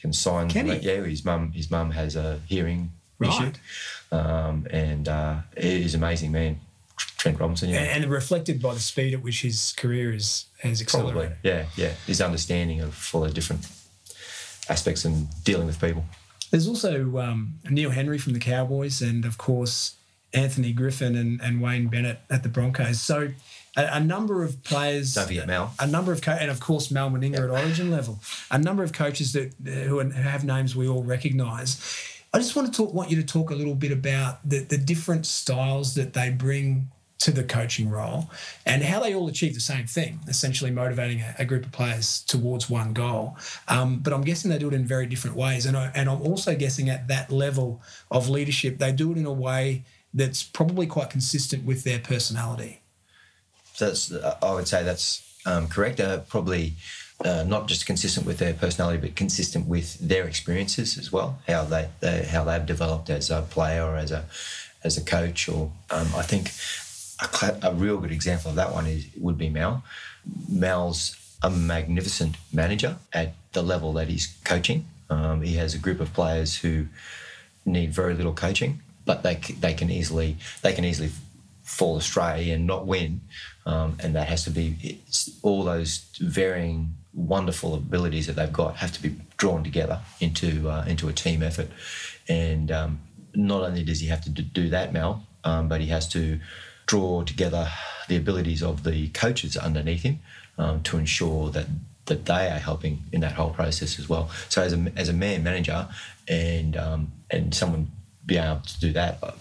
[0.00, 0.48] Can sign.
[0.48, 0.76] Can he?
[0.76, 1.52] Yeah, his mum.
[1.52, 3.30] His mum has a hearing right.
[3.30, 3.52] issue,
[4.12, 6.60] um, and uh, he's an amazing man.
[7.18, 7.80] Trent Robinson, yeah.
[7.80, 11.14] And, reflected by the speed at which his career is has accelerated.
[11.14, 11.92] Probably, yeah, yeah.
[12.06, 13.68] His understanding of all the different
[14.68, 16.04] aspects and dealing with people.
[16.50, 19.96] There's also um, Neil Henry from the Cowboys, and of course
[20.32, 23.00] Anthony Griffin and, and Wayne Bennett at the Broncos.
[23.00, 23.30] So
[23.76, 25.14] a, a number of players.
[25.14, 25.72] Don't forget Mal.
[25.78, 27.42] A number of co- and of course Mal Meninga yep.
[27.44, 28.20] at Origin level.
[28.50, 31.80] A number of coaches that who, are, who have names we all recognise.
[32.32, 32.94] I just want to talk.
[32.94, 36.88] Want you to talk a little bit about the the different styles that they bring
[37.18, 38.30] to the coaching role
[38.64, 42.20] and how they all achieve the same thing, essentially motivating a, a group of players
[42.22, 43.36] towards one goal.
[43.66, 45.66] Um, but I'm guessing they do it in very different ways.
[45.66, 49.26] And, I, and I'm also guessing at that level of leadership, they do it in
[49.26, 49.82] a way
[50.14, 52.82] that's probably quite consistent with their personality.
[53.78, 54.12] That's
[54.42, 56.00] I would say that's um, correct.
[56.00, 56.74] Uh, probably
[57.24, 61.40] uh, not just consistent with their personality, but consistent with their experiences as well.
[61.48, 64.24] How they, they how they've developed as a player or as a
[64.84, 65.48] as a coach.
[65.48, 66.52] Or um, I think
[67.42, 69.82] a, a, real good example of that one is would be Mal.
[70.48, 74.86] Mal's a magnificent manager at the level that he's coaching.
[75.10, 76.86] Um, he has a group of players who
[77.64, 81.10] need very little coaching, but they they can easily they can easily
[81.62, 83.20] fall astray and not win,
[83.66, 85.00] um, and that has to be
[85.42, 90.84] all those varying wonderful abilities that they've got have to be drawn together into uh,
[90.86, 91.68] into a team effort,
[92.28, 93.00] and um,
[93.34, 96.40] not only does he have to do that, Mal, um, but he has to
[96.86, 97.68] draw together
[98.08, 100.18] the abilities of the coaches underneath him
[100.56, 101.66] um, to ensure that
[102.06, 104.30] that they are helping in that whole process as well.
[104.48, 105.88] So as a, as a man manager
[106.26, 107.90] and um, and someone
[108.24, 109.32] being able to do that, uh,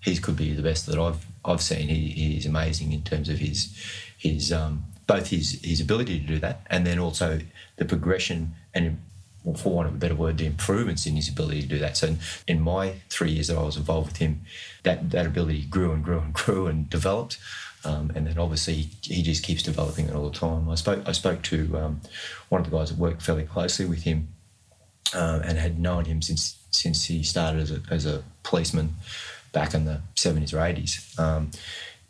[0.00, 1.88] he could be the best that I've I've seen.
[1.88, 3.74] He, he's amazing in terms of his
[4.18, 7.40] his um, both his his ability to do that and then also
[7.76, 8.98] the progression and
[9.44, 11.96] well, for want of a better word, the improvements in his ability to do that.
[11.96, 12.14] So
[12.46, 14.42] in, my three years that I was involved with him,
[14.84, 17.38] that that ability grew and grew and grew and developed.
[17.84, 20.70] Um, and then obviously he, he, just keeps developing it all the time.
[20.70, 22.00] I spoke I spoke to um,
[22.48, 24.28] one of the guys that worked fairly closely with him
[25.14, 28.94] um, and had known him since since he started as a, as a policeman
[29.50, 31.18] back in the 70s or 80s.
[31.18, 31.50] Um,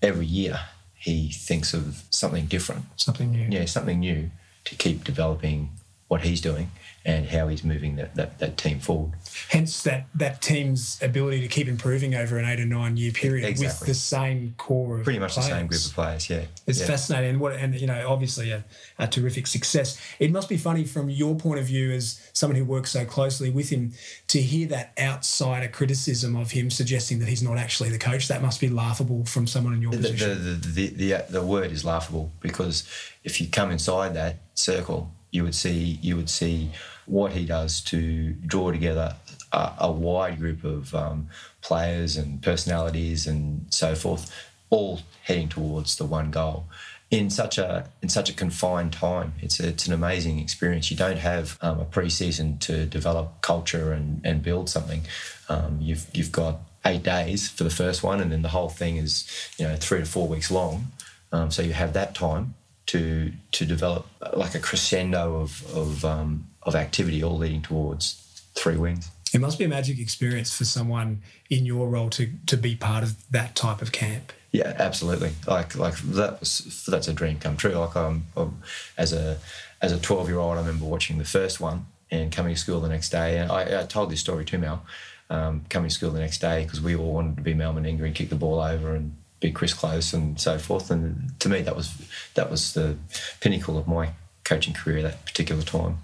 [0.03, 0.61] every year
[1.03, 2.85] he thinks of something different.
[2.95, 3.49] Something new.
[3.51, 4.31] Yeah, something new
[4.65, 5.71] to keep developing
[6.13, 6.71] what he's doing
[7.07, 9.13] and how he's moving that, that, that team forward.
[9.49, 13.49] Hence, that, that team's ability to keep improving over an eight or nine year period
[13.49, 13.87] exactly.
[13.87, 15.49] with the same core of pretty much players.
[15.49, 16.29] the same group of players.
[16.29, 16.87] Yeah, it's yeah.
[16.87, 17.31] fascinating.
[17.31, 18.63] And what and you know, obviously a,
[18.99, 19.99] a, terrific success.
[20.19, 23.49] It must be funny from your point of view as someone who works so closely
[23.49, 23.93] with him
[24.29, 28.29] to hear that outsider criticism of him suggesting that he's not actually the coach.
[28.29, 30.29] That must be laughable from someone in your position.
[30.29, 32.87] The the, the, the, the word is laughable because
[33.25, 36.70] if you come inside that circle, you would see you would see
[37.07, 39.16] what he does to draw together
[39.53, 41.28] a, a wide group of um,
[41.61, 44.33] players and personalities and so forth,
[44.70, 46.66] all heading towards the one goal
[47.11, 49.35] in such a in such a confined time.
[49.41, 50.91] It's a, it's an amazing experience.
[50.91, 55.03] You don't have um, a preseason to develop culture and, and build something.
[55.49, 58.97] Um, you've you've got eight days for the first one, and then the whole thing
[58.97, 60.93] is you know three to four weeks long.
[61.33, 62.55] Um, so you have that time
[62.87, 68.76] to to develop like a crescendo of of um, of activity, all leading towards three
[68.76, 69.11] wins.
[69.33, 73.03] It must be a magic experience for someone in your role to to be part
[73.03, 74.33] of that type of camp.
[74.51, 75.33] Yeah, absolutely.
[75.47, 77.72] Like like that was, that's a dream come true.
[77.72, 78.62] Like I'm, I'm
[78.99, 79.39] as a
[79.80, 82.80] as a twelve year old, I remember watching the first one and coming to school
[82.80, 83.39] the next day.
[83.39, 84.85] And I, I told this story to Mal.
[85.30, 88.03] Um, coming to school the next day because we all wanted to be Mal Meninga
[88.03, 90.90] and kick the ball over and be Chris Close and so forth.
[90.90, 91.93] And to me, that was
[92.34, 92.97] that was the
[93.40, 94.11] pinnacle of my
[94.45, 95.99] coaching career at that particular time,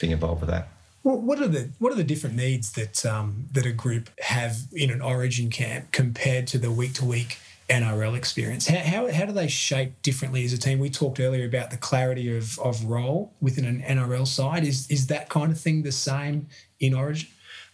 [0.00, 0.68] being involved with that.
[1.02, 4.90] What are the what are the different needs that um, that a group have in
[4.90, 7.36] an Origin camp compared to the week to week
[7.68, 8.66] NRL experience?
[8.68, 10.78] How, how, how do they shape differently as a team?
[10.78, 14.64] We talked earlier about the clarity of, of role within an NRL side.
[14.64, 16.48] Is is that kind of thing the same
[16.80, 17.28] in Origin?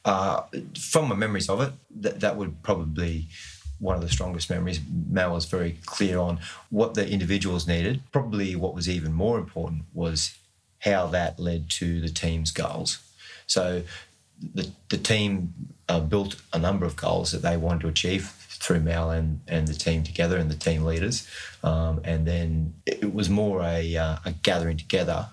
[0.05, 0.43] Uh,
[0.91, 3.29] from my memories of it, that, that would probably
[3.81, 4.81] one of the strongest memories.
[5.09, 8.03] Mal was very clear on what the individuals needed.
[8.13, 10.37] Probably what was even more important was
[10.81, 12.99] how that led to the team's goals.
[13.47, 13.83] So
[14.55, 15.53] the, the team
[15.89, 19.67] uh, built a number of goals that they wanted to achieve through Mal and, and
[19.67, 21.27] the team together and the team leaders.
[21.65, 25.29] Um, and then it was more a, uh, a gathering together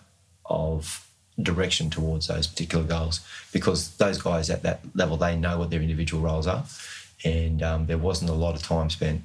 [0.46, 1.08] of
[1.42, 3.20] direction towards those particular goals
[3.52, 6.64] because those guys at that level, they know what their individual roles are.
[7.24, 9.22] And um, there wasn't a lot of time spent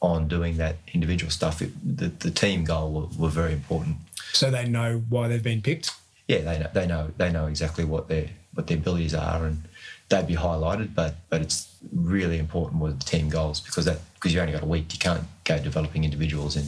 [0.00, 1.62] on doing that individual stuff.
[1.62, 3.96] It, the, the team goal were, were very important.
[4.32, 5.92] So they know why they've been picked?
[6.28, 9.62] Yeah, they know, they know they know exactly what their what their abilities are and
[10.08, 14.32] they'd be highlighted, but but it's really important with the team goals because that because
[14.32, 16.66] you only got a week, you can't go developing individuals in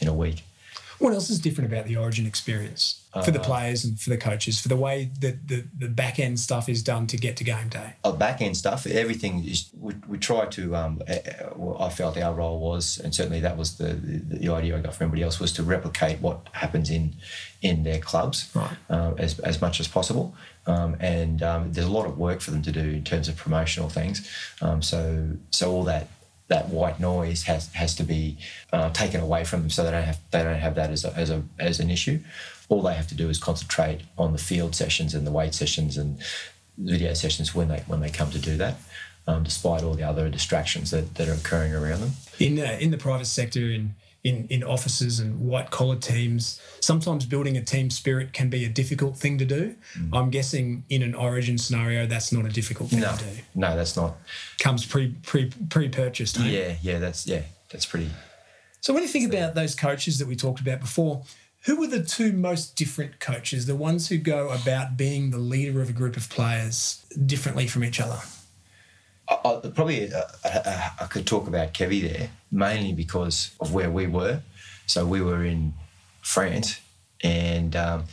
[0.00, 0.44] in a week.
[1.02, 4.16] What else is different about the Origin experience for the uh, players and for the
[4.16, 7.44] coaches, for the way that the, the back end stuff is done to get to
[7.44, 7.94] game day?
[8.04, 9.68] Uh, back end stuff, everything is.
[9.76, 10.76] We, we try to.
[10.76, 11.02] Um,
[11.80, 14.94] I felt our role was, and certainly that was the, the, the idea I got
[14.94, 17.16] from everybody else was to replicate what happens in
[17.62, 18.76] in their clubs right.
[18.88, 20.36] uh, as as much as possible.
[20.68, 23.36] Um, and um, there's a lot of work for them to do in terms of
[23.36, 24.30] promotional things.
[24.60, 26.06] Um, so so all that
[26.48, 28.36] that white noise has has to be
[28.72, 31.12] uh, taken away from them, so they don't have they don't have that as a,
[31.14, 32.20] as a as an issue.
[32.68, 35.96] All they have to do is concentrate on the field sessions and the weight sessions
[35.96, 36.18] and
[36.78, 38.76] video sessions when they when they come to do that.
[39.24, 42.10] Um, despite all the other distractions that, that are occurring around them.
[42.40, 43.94] In uh, in the private sector, in
[44.24, 46.60] in, in offices and white collar teams.
[46.80, 49.74] Sometimes building a team spirit can be a difficult thing to do.
[49.98, 50.16] Mm.
[50.16, 53.30] I'm guessing in an origin scenario, that's not a difficult thing no, to do.
[53.54, 54.16] No, that's not.
[54.60, 56.38] Comes pre pre pre purchased.
[56.38, 58.10] Yeah, yeah, that's yeah, that's pretty.
[58.80, 61.22] So when you think about those coaches that we talked about before,
[61.64, 63.66] who are the two most different coaches?
[63.66, 67.84] The ones who go about being the leader of a group of players differently from
[67.84, 68.18] each other?
[69.32, 73.90] I, I, probably uh, I, I, could talk about Kevy there mainly because of where
[73.90, 74.42] we were.
[74.86, 75.74] So we were in
[76.20, 76.80] France,
[77.22, 78.04] and um,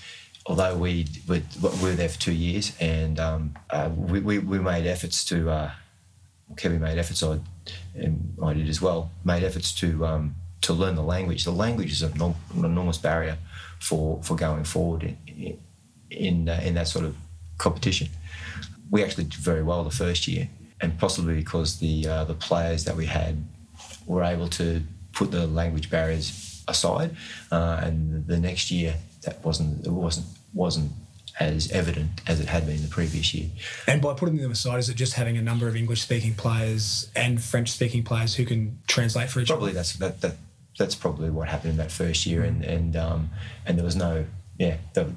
[0.46, 4.60] although we were, we were there for two years, and um, uh, we, we, we,
[4.60, 5.50] made efforts to.
[5.50, 5.72] Uh,
[6.64, 7.40] made efforts, I,
[7.96, 9.12] and I did as well.
[9.24, 11.44] Made efforts to um, to learn the language.
[11.44, 13.38] The language is an enormous barrier
[13.80, 15.60] for for going forward in
[16.10, 17.16] in, uh, in that sort of
[17.58, 18.10] competition.
[18.90, 20.50] We actually did very well the first year,
[20.82, 23.44] and possibly because the uh, the players that we had
[24.06, 24.82] were able to
[25.14, 27.16] put the language barriers aside,
[27.52, 30.92] uh, and the next year that wasn't it wasn't wasn't
[31.40, 33.48] as evident as it had been the previous year.
[33.88, 37.10] And by putting them aside, is it just having a number of English speaking players
[37.16, 39.84] and French speaking players who can translate for each probably other?
[39.84, 40.36] Probably that's that, that
[40.78, 43.30] that's probably what happened in that first year, and and um,
[43.66, 44.26] and there was no
[44.58, 45.12] yeah the,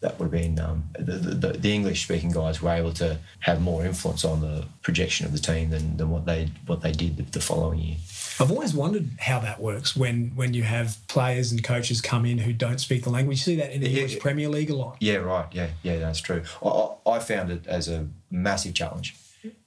[0.00, 3.60] that would have been um, the, the, the English speaking guys were able to have
[3.60, 7.16] more influence on the projection of the team than, than what they what they did
[7.32, 7.96] the following year.
[8.40, 12.38] I've always wondered how that works when when you have players and coaches come in
[12.38, 13.38] who don't speak the language.
[13.38, 14.96] You see that in the yeah, English Premier League a lot.
[15.00, 15.46] Yeah, right.
[15.52, 16.42] Yeah, yeah, that's true.
[16.64, 19.16] I, I found it as a massive challenge,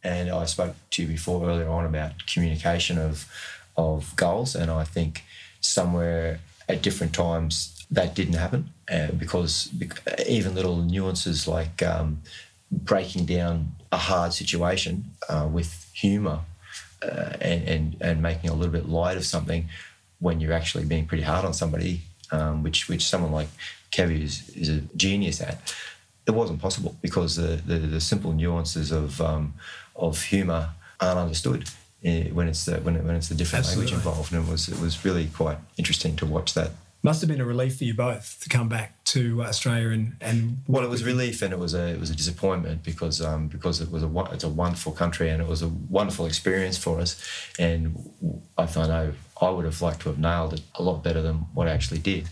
[0.04, 3.28] and I spoke to you before earlier on about communication of
[3.76, 5.24] of goals, and I think
[5.60, 9.70] somewhere at different times that didn't happen uh, because
[10.28, 12.22] even little nuances like um,
[12.72, 16.40] breaking down a hard situation uh, with humour
[17.02, 19.68] uh, and, and, and making a little bit light of something
[20.20, 23.50] when you're actually being pretty hard on somebody, um, which which someone like
[23.92, 25.74] Kevy is, is a genius at.
[26.28, 29.54] It wasn't possible because the, the, the simple nuances of um,
[29.96, 30.70] of humour
[31.00, 31.70] aren't understood
[32.04, 33.94] eh, when it's the, when, it, when it's the different Absolutely.
[33.94, 36.72] language involved, and it was it was really quite interesting to watch that
[37.04, 40.58] must have been a relief for you both to come back to Australia and and.
[40.68, 43.82] Well, it was relief and it was a it was a disappointment because um, because
[43.82, 47.22] it was a it's a wonderful country and it was a wonderful experience for us,
[47.58, 48.12] and
[48.58, 51.68] I know I would have liked to have nailed it a lot better than what
[51.68, 52.30] I actually did.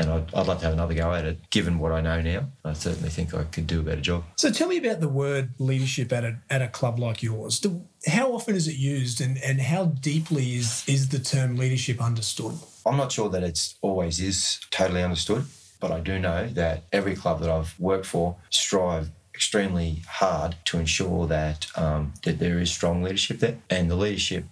[0.00, 1.50] And I'd, I'd like to have another go at it.
[1.50, 4.24] Given what I know now, I certainly think I could do a better job.
[4.36, 7.60] So tell me about the word leadership at a, at a club like yours.
[7.60, 12.02] Do, how often is it used and, and how deeply is, is the term leadership
[12.02, 12.54] understood?
[12.86, 15.44] I'm not sure that it's always is totally understood,
[15.80, 20.78] but I do know that every club that I've worked for strive extremely hard to
[20.78, 24.44] ensure that um, that there is strong leadership there, and the leadership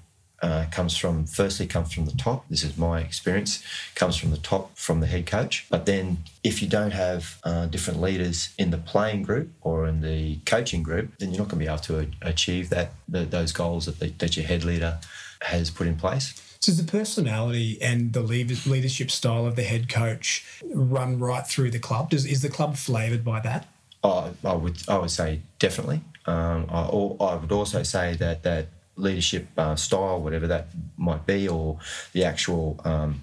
[0.43, 2.45] uh, comes from firstly comes from the top.
[2.49, 3.63] This is my experience.
[3.95, 5.67] Comes from the top from the head coach.
[5.69, 10.01] But then if you don't have uh, different leaders in the playing group or in
[10.01, 13.53] the coaching group, then you're not going to be able to achieve that the, those
[13.53, 14.99] goals that, the, that your head leader
[15.43, 16.35] has put in place.
[16.61, 21.71] So does the personality and the leadership style of the head coach run right through
[21.71, 22.11] the club?
[22.11, 23.69] Does is the club flavoured by that?
[24.03, 26.01] Oh, I would I would say definitely.
[26.27, 28.69] Um, I, I would also say that that
[28.99, 31.79] leadership uh, style, whatever that might be, or
[32.13, 33.21] the actual um,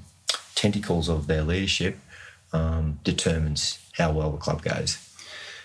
[0.56, 1.98] tentacles of their leadership,
[2.54, 4.98] um, determines how well the club goes.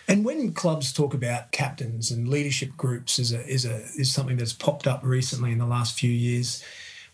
[0.08, 4.36] And when clubs talk about captains and leadership groups is a, is a is something
[4.36, 6.64] that's popped up recently in the last few years.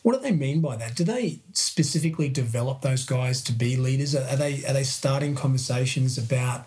[0.01, 0.95] What do they mean by that?
[0.95, 4.15] Do they specifically develop those guys to be leaders?
[4.15, 6.65] Are they are they starting conversations about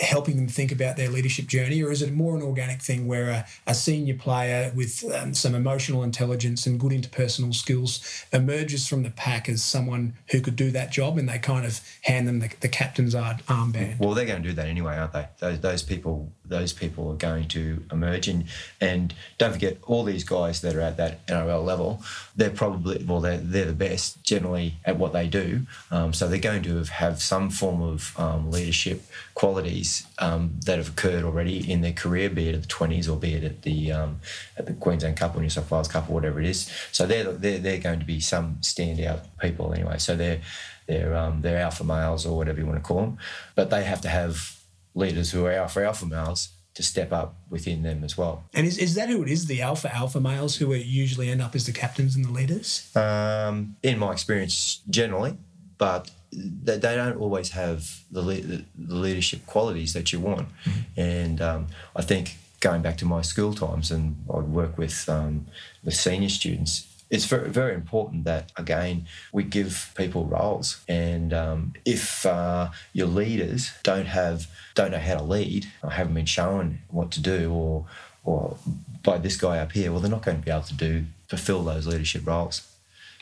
[0.00, 3.30] helping them think about their leadership journey, or is it more an organic thing where
[3.30, 9.04] a, a senior player with um, some emotional intelligence and good interpersonal skills emerges from
[9.04, 12.40] the pack as someone who could do that job, and they kind of hand them
[12.40, 13.98] the, the captain's armband?
[14.00, 15.28] Well, they're going to do that anyway, aren't they?
[15.38, 18.44] Those, those people, those people are going to emerge, and
[18.80, 22.02] and don't forget all these guys that are at that NRL level,
[22.36, 26.38] they're probably well, they're they're the best generally at what they do, um, so they're
[26.38, 29.02] going to have, have some form of um, leadership
[29.34, 33.16] qualities um, that have occurred already in their career, be it at the twenties or
[33.16, 34.20] be it at the um,
[34.56, 36.70] at the Queensland Cup or New South Wales Cup or whatever it is.
[36.92, 39.98] So they're they're, they're going to be some standout people anyway.
[39.98, 40.40] So they're
[40.86, 43.18] they're um, they're alpha males or whatever you want to call them,
[43.54, 44.58] but they have to have
[44.94, 48.44] leaders who are alpha alpha males to step up within them as well.
[48.52, 51.54] And is, is that who it is, the alpha alpha males who usually end up
[51.54, 52.94] as the captains and the leaders?
[52.96, 55.36] Um, in my experience, generally,
[55.78, 60.48] but they, they don't always have the, the, leadership qualities that you want.
[60.64, 61.00] Mm-hmm.
[61.00, 65.46] And um, I think going back to my school times, and I'd work with um,
[65.84, 66.88] the senior students.
[67.14, 73.06] It's very, very important that again we give people roles, and um, if uh, your
[73.06, 77.52] leaders don't have don't know how to lead, or haven't been shown what to do,
[77.52, 77.86] or
[78.24, 78.56] or
[79.04, 81.62] by this guy up here, well, they're not going to be able to do fulfill
[81.62, 82.56] those leadership roles.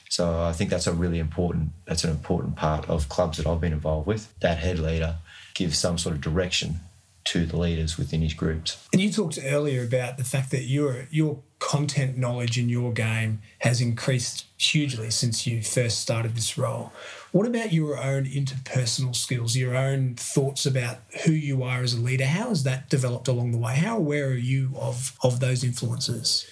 [0.08, 3.60] So I think that's a really important that's an important part of clubs that I've
[3.60, 4.22] been involved with.
[4.40, 5.16] That head leader
[5.52, 6.80] gives some sort of direction
[7.24, 8.88] to the leaders within his groups.
[8.92, 13.40] And you talked earlier about the fact that your your content knowledge in your game
[13.60, 16.92] has increased hugely since you first started this role.
[17.30, 22.00] What about your own interpersonal skills, your own thoughts about who you are as a
[22.00, 22.26] leader?
[22.26, 23.76] How has that developed along the way?
[23.76, 26.46] How aware are you of of those influences?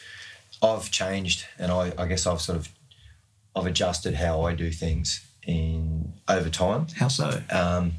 [0.63, 2.69] I've changed, and I, I guess I've sort of
[3.57, 6.87] I've adjusted how I do things in over time.
[6.97, 7.43] How so?
[7.51, 7.93] Um,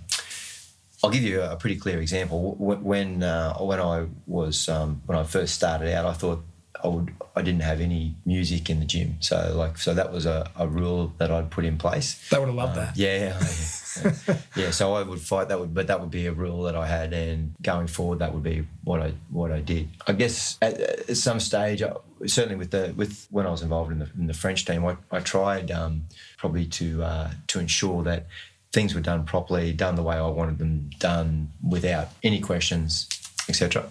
[1.04, 2.56] I'll give you a pretty clear example.
[2.58, 6.43] When uh, when I was um, when I first started out, I thought
[6.84, 9.18] I would I didn't have any music in the gym.
[9.20, 12.30] So like so that was a, a rule that I'd put in place.
[12.30, 12.97] They would have loved um, that.
[12.97, 13.36] Yeah,
[14.04, 14.14] yeah,
[14.56, 14.72] yeah.
[14.72, 17.14] So I would fight that would, but that would be a rule that I had,
[17.14, 19.89] and going forward, that would be what I what I did.
[20.08, 21.95] I guess at, at some stage, uh,
[22.26, 24.97] certainly with the with when I was involved in the in the French team, I,
[25.12, 26.06] I tried um,
[26.38, 28.28] probably to uh, to ensure that
[28.72, 33.07] things were done properly, done the way I wanted them done, without any questions,
[33.49, 33.89] etc.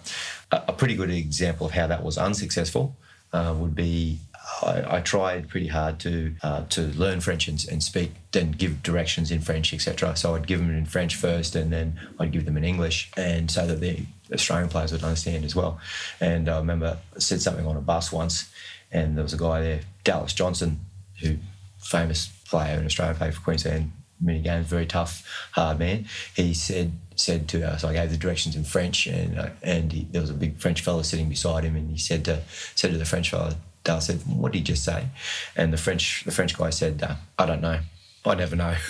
[0.51, 2.95] A, a pretty good example of how that was unsuccessful
[3.33, 4.19] uh, would be
[4.63, 8.83] I, I, tried pretty hard to uh, to learn French and, and, speak, then give
[8.83, 10.15] directions in French, etc.
[10.15, 13.49] So I'd give them in French first, and then I'd give them in English, and
[13.49, 15.79] so that the Australian players would understand as well.
[16.19, 18.51] And I remember I said something on a bus once,
[18.91, 20.79] and there was a guy there, Dallas Johnson,
[21.21, 21.37] who
[21.79, 23.91] famous player in Australia, played for Queensland
[24.21, 26.05] many games, very tough, hard man.
[26.35, 30.07] He said said to us, I gave the directions in French, and uh, and he,
[30.11, 32.41] there was a big French fellow sitting beside him, and he said to
[32.75, 33.53] said to the French fellow,
[33.83, 35.07] Dale said, "What did he just say?"
[35.55, 37.79] And the French the French guy said, uh, "I don't know."
[38.23, 38.75] I never know.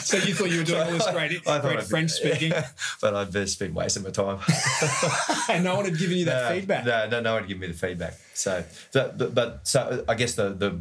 [0.00, 2.52] so you thought you were doing all this great, great French speaking,
[3.00, 4.40] but I've better speak wasting my time.
[5.48, 6.84] and no one had given you that no, feedback.
[6.84, 8.14] No, no, no one had given me the feedback.
[8.34, 10.80] So, but, but so I guess the, the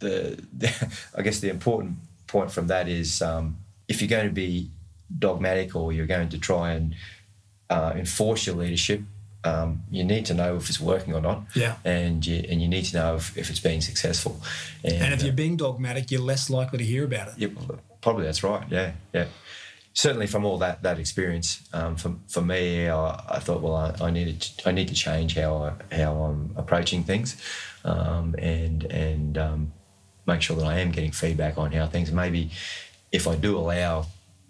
[0.00, 1.96] the, the I guess the important
[2.28, 3.56] point from that is um,
[3.88, 4.70] if you're going to be
[5.18, 6.94] dogmatic or you're going to try and
[7.68, 9.02] uh, enforce your leadership,
[9.44, 11.44] um, you need to know if it's working or not.
[11.54, 11.76] Yeah.
[11.84, 14.40] And you, and you need to know if, if it's being successful.
[14.84, 17.34] And, and if you're uh, being dogmatic, you're less likely to hear about it.
[17.36, 17.48] Yeah,
[18.00, 18.64] probably that's right.
[18.70, 19.26] Yeah, yeah.
[19.94, 23.96] Certainly, from all that that experience, um, for, for me, I, I thought, well, I,
[24.00, 27.36] I needed to, I need to change how I, how I'm approaching things,
[27.84, 29.72] um, and and um,
[30.28, 32.12] make sure that I am getting feedback on how things.
[32.12, 32.50] Maybe
[33.10, 34.06] if I do allow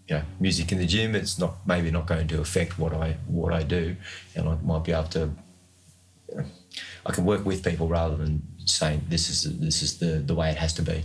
[0.09, 3.17] you know, music in the gym, it's not maybe not going to affect what I
[3.27, 3.97] what I do,
[4.35, 5.31] and I might be able to.
[6.29, 6.45] You know,
[7.07, 10.51] I can work with people rather than saying this is this is the the way
[10.51, 11.05] it has to be.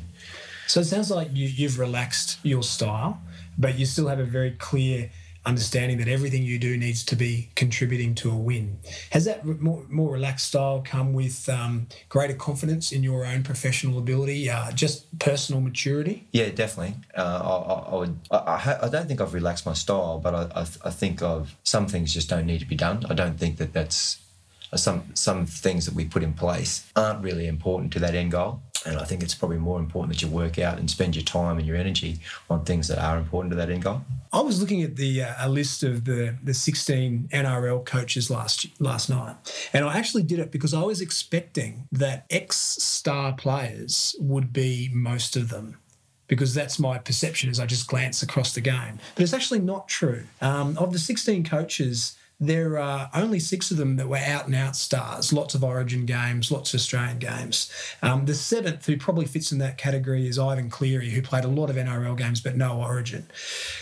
[0.68, 3.22] So it sounds like you, you've relaxed your style,
[3.58, 5.12] but you still have a very clear
[5.46, 8.80] understanding that everything you do needs to be contributing to a win.
[9.12, 13.98] Has that more, more relaxed style come with um, greater confidence in your own professional
[13.98, 16.28] ability, uh, just personal maturity?
[16.32, 16.96] Yeah, definitely.
[17.16, 18.20] Uh, I, I, would.
[18.32, 21.88] I, I, don't think I've relaxed my style, but I, I, I think of some
[21.88, 23.06] things just don't need to be done.
[23.10, 24.20] I don't think that that's
[24.76, 28.62] some some things that we put in place aren't really important to that end goal.
[28.86, 31.58] And I think it's probably more important that you work out and spend your time
[31.58, 32.20] and your energy
[32.50, 34.02] on things that are important to that end goal.
[34.32, 38.68] I was looking at the uh, a list of the the 16 NRL coaches last
[38.80, 39.36] last night,
[39.74, 44.90] and I actually did it because I was expecting that ex star players would be
[44.94, 45.78] most of them
[46.28, 49.00] because that's my perception as I just glance across the game.
[49.16, 50.24] But it's actually not true.
[50.42, 52.18] Um, of the 16 coaches,
[52.48, 56.06] there are only six of them that were out and out stars, lots of Origin
[56.06, 57.72] games, lots of Australian games.
[58.02, 61.50] Um, the seventh, who probably fits in that category, is Ivan Cleary, who played a
[61.50, 63.28] lot of NRL games but no Origin.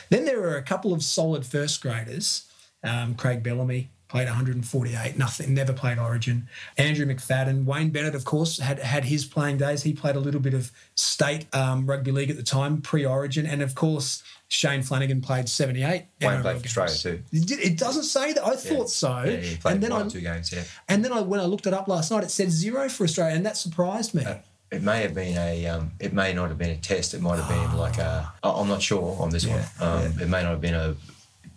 [0.10, 2.48] Then there are a couple of solid first graders.
[2.84, 6.50] Um, Craig Bellamy, played 148, nothing, never played Origin.
[6.78, 9.84] Andrew McFadden, Wayne Bennett, of course, had had his playing days.
[9.84, 13.62] He played a little bit of state um, rugby league at the time, pre-Origin, and
[13.62, 14.22] of course
[14.52, 16.08] Shane Flanagan played 78.
[16.22, 17.24] Wayne played for Australia too.
[17.32, 18.46] It doesn't say that.
[18.46, 18.86] I thought yeah.
[18.86, 19.24] so.
[19.24, 20.52] Yeah, he played and then one I, two games.
[20.52, 20.64] Yeah.
[20.90, 23.34] And then I, when I looked it up last night, it said zero for Australia,
[23.34, 24.26] and that surprised me.
[24.26, 24.36] Uh,
[24.70, 25.68] it may have been a.
[25.68, 27.14] Um, it may not have been a test.
[27.14, 28.34] It might have been like a.
[28.44, 30.06] I'm not sure on this yeah, one.
[30.06, 30.98] Um, It may not have been a.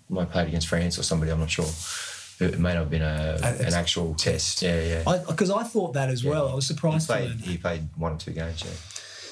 [0.08, 1.32] Might played against France or somebody.
[1.32, 1.66] I'm not sure.
[2.38, 4.62] It may not have been a, an actual test.
[4.62, 5.22] Yeah, yeah.
[5.26, 6.48] Because I, I, thought that as well.
[6.48, 7.10] I was surprised.
[7.10, 8.62] He played, he played one or two games.
[8.64, 8.70] Yeah.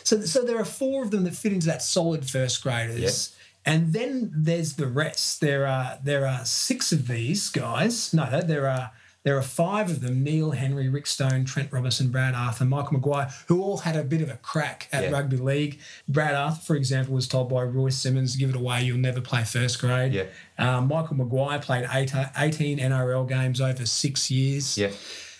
[0.03, 3.37] So, so there are four of them that fit into that solid first graders.
[3.65, 5.41] And then there's the rest.
[5.41, 8.13] There are there are six of these guys.
[8.13, 8.91] No, there are
[9.25, 13.31] there are five of them: Neil Henry, Rick Stone, Trent Robinson, Brad Arthur, Michael Maguire,
[13.47, 15.11] who all had a bit of a crack at yeah.
[15.11, 15.79] rugby league.
[16.09, 19.45] Brad Arthur, for example, was told by Royce Simmons, "Give it away, you'll never play
[19.45, 20.25] first grade." Yeah.
[20.59, 24.77] Um, Michael Maguire played eight, 18 NRL games over six years.
[24.77, 24.91] Yeah.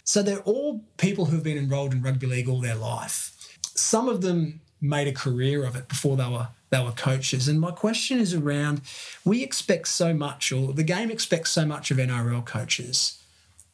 [0.05, 3.37] So they're all people who've been enrolled in rugby league all their life.
[3.75, 7.49] Some of them made a career of it before they were they were coaches.
[7.49, 8.81] And my question is around
[9.25, 13.23] we expect so much, or the game expects so much of NRL coaches.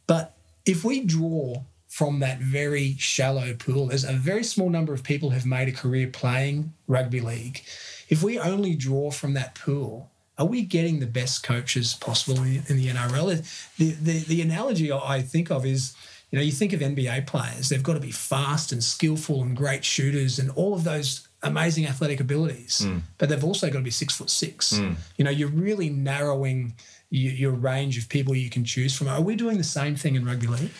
[0.09, 0.35] But
[0.67, 5.31] if we draw from that very shallow pool, there's a very small number of people
[5.31, 7.63] who've made a career playing rugby league.
[8.09, 12.65] If we only draw from that pool, are we getting the best coaches possible in,
[12.69, 13.71] in the NRL?
[13.79, 15.95] The, the, the analogy I think of is,
[16.31, 19.57] you know, you think of NBA players, they've got to be fast and skillful and
[19.57, 23.01] great shooters and all of those amazing athletic abilities, mm.
[23.19, 24.75] but they've also got to be six foot six.
[24.75, 24.97] Mm.
[25.17, 26.75] You know, you're really narrowing
[27.11, 29.09] your, your, range of people you can choose from.
[29.09, 30.71] Are we doing the same thing in rugby league?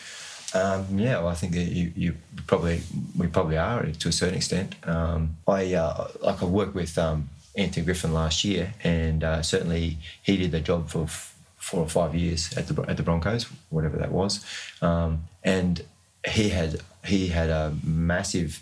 [0.53, 2.15] Um, yeah, well, I think that you, you
[2.47, 2.81] probably
[3.17, 4.75] we probably are to a certain extent.
[4.83, 9.97] Um, I uh, like I worked with um, Anthony Griffin last year, and uh, certainly
[10.23, 13.45] he did the job for f- four or five years at the at the Broncos,
[13.69, 14.43] whatever that was,
[14.81, 15.83] um, and
[16.27, 18.61] he had he had a massive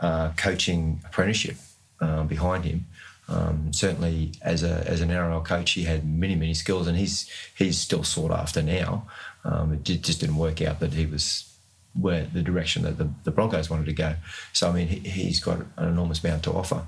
[0.00, 1.56] uh, coaching apprenticeship
[2.00, 2.86] uh, behind him.
[3.28, 7.30] Um, certainly, as a as an NRL coach, he had many many skills, and he's
[7.56, 9.06] he's still sought after now.
[9.44, 11.50] Um, it just didn't work out that he was
[11.98, 14.16] where the direction that the, the Broncos wanted to go.
[14.52, 16.86] So I mean, he, has got an enormous amount to offer.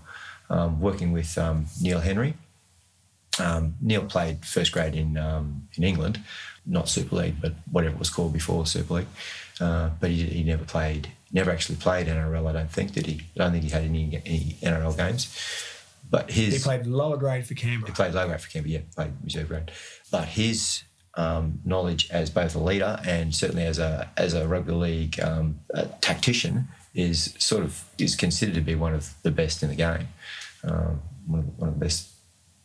[0.50, 2.34] Um, working with um, Neil Henry,
[3.38, 6.22] um, Neil played first grade in um, in England,
[6.66, 9.06] not Super League, but whatever it was called before Super League.
[9.60, 12.48] Uh, but he, he never played never actually played NRL.
[12.48, 13.22] I don't think did he?
[13.34, 15.34] I don't think he had any any NRL games.
[16.08, 17.90] But his he played lower grade for Canberra.
[17.90, 18.72] He played lower grade for Canberra.
[18.72, 19.72] Yeah, played reserve grade.
[20.10, 20.82] But his
[21.14, 25.60] um, knowledge as both a leader and certainly as a as a rugby league um,
[25.70, 29.74] a tactician is sort of is considered to be one of the best in the
[29.74, 30.08] game.
[30.64, 32.08] Um, one, of the, one of the best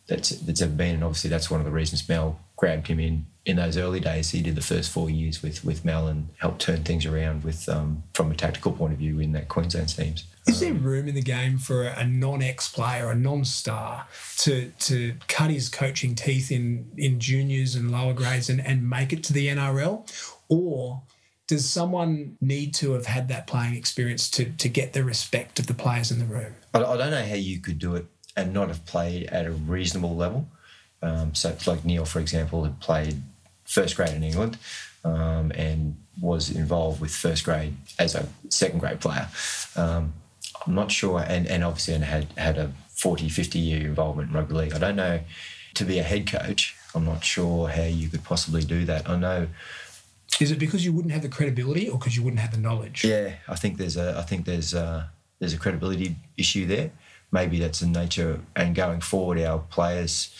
[0.06, 3.26] that's that's ever been, and obviously that's one of the reasons Mal grabbed him in
[3.44, 6.60] in those early days, he did the first four years with with Mal and helped
[6.60, 10.24] turn things around with um, from a tactical point of view in that Queensland teams.
[10.46, 14.06] Is there room in the game for a non-ex player, a non-star,
[14.38, 19.12] to to cut his coaching teeth in in juniors and lower grades and, and make
[19.12, 20.08] it to the NRL,
[20.48, 21.02] or
[21.48, 25.66] does someone need to have had that playing experience to to get the respect of
[25.66, 26.54] the players in the room?
[26.74, 29.50] I, I don't know how you could do it and not have played at a
[29.50, 30.48] reasonable level.
[31.02, 33.22] Um, so, like Neil, for example, had played
[33.72, 34.58] first grade in England
[35.04, 39.28] um, and was involved with first grade as a second grade player.
[39.76, 40.12] Um,
[40.66, 44.34] I'm not sure, and, and obviously and had had a 40, 50 year involvement in
[44.34, 44.74] rugby league.
[44.74, 45.20] I don't know
[45.74, 46.76] to be a head coach.
[46.94, 49.08] I'm not sure how you could possibly do that.
[49.08, 49.48] I know
[50.38, 53.04] Is it because you wouldn't have the credibility, or because you wouldn't have the knowledge?
[53.04, 56.90] Yeah, I think there's a I think there's a, there's a credibility issue there.
[57.32, 60.30] Maybe that's the nature, and going forward, our players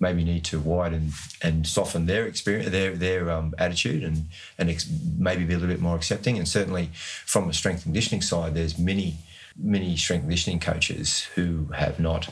[0.00, 4.26] maybe need to widen and soften their experience, their their um, attitude, and
[4.58, 6.38] and ex- maybe be a little bit more accepting.
[6.38, 9.16] And certainly, from a strength conditioning side, there's many
[9.56, 12.28] many strength conditioning coaches who have not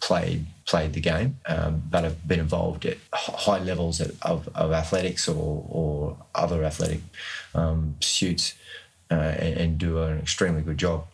[0.00, 5.28] played played the game, um, but have been involved at high levels of, of athletics
[5.28, 7.00] or, or other athletic
[7.54, 8.54] um, pursuits
[9.10, 11.04] uh, and, and, do an extremely good job.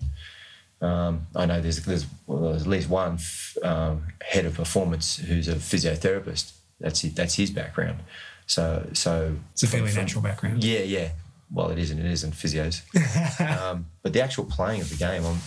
[0.81, 3.18] Um, I know there's, there's, well, there's, at least one
[3.62, 6.53] um, head of performance who's a physiotherapist.
[6.81, 8.01] That's his, that's his background.
[8.47, 10.62] So so it's a fairly from, natural background.
[10.62, 11.11] Yeah, yeah.
[11.51, 11.99] Well, it isn't.
[11.99, 12.83] It isn't physios.
[13.61, 15.39] um, but the actual playing of the game, I'm,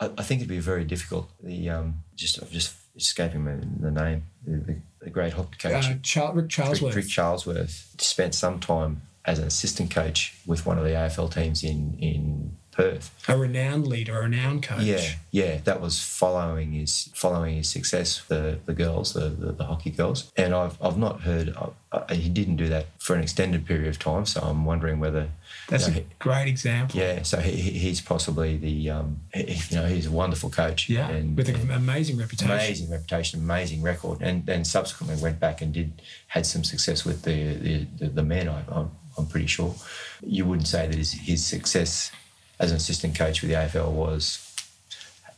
[0.00, 1.28] I, I think it'd be very difficult.
[1.42, 6.36] The um, just just escaping me the name, the, the great hockey coach, uh, Charles,
[6.36, 6.82] Rick Charlesworth.
[6.82, 11.32] Rick, Rick Charlesworth spent some time as an assistant coach with one of the AFL
[11.32, 13.10] teams in in Perth.
[13.26, 14.82] A renowned leader, a renowned coach.
[14.82, 18.22] Yeah, yeah, that was following his following his success.
[18.28, 22.12] The the girls, the the, the hockey girls, and I've I've not heard uh, uh,
[22.12, 24.26] he didn't do that for an extended period of time.
[24.26, 25.30] So I'm wondering whether
[25.70, 27.00] that's you know, a great example.
[27.00, 30.90] Yeah, so he, he's possibly the um, he, you know he's a wonderful coach.
[30.90, 32.50] Yeah, and, with an amazing reputation.
[32.52, 37.22] Amazing reputation, amazing record, and then subsequently went back and did had some success with
[37.22, 38.50] the the, the, the men.
[38.50, 39.74] I, I'm, I'm pretty sure.
[40.22, 42.12] You wouldn't say that his, his success
[42.58, 44.54] as an assistant coach with the AFL was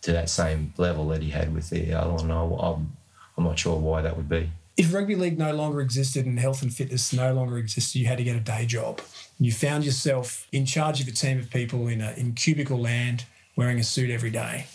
[0.02, 2.30] to that same level that he had with the one.
[2.30, 2.96] I'm,
[3.36, 4.50] I'm not sure why that would be.
[4.76, 8.18] If rugby league no longer existed and health and fitness no longer existed, you had
[8.18, 9.00] to get a day job.
[9.40, 13.24] You found yourself in charge of a team of people in a in cubicle land,
[13.56, 14.66] wearing a suit every day.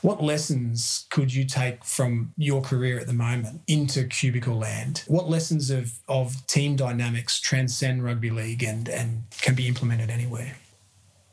[0.00, 5.04] What lessons could you take from your career at the moment into cubicle land?
[5.06, 10.56] What lessons of, of team dynamics transcend rugby league and, and can be implemented anywhere?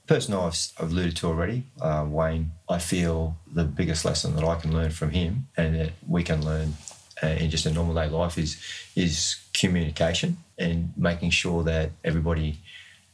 [0.10, 4.56] Person I've, I've alluded to already, uh, Wayne, I feel the biggest lesson that I
[4.60, 6.74] can learn from him and that we can learn
[7.22, 8.58] uh, in just a normal day life is
[8.96, 12.58] is communication and making sure that everybody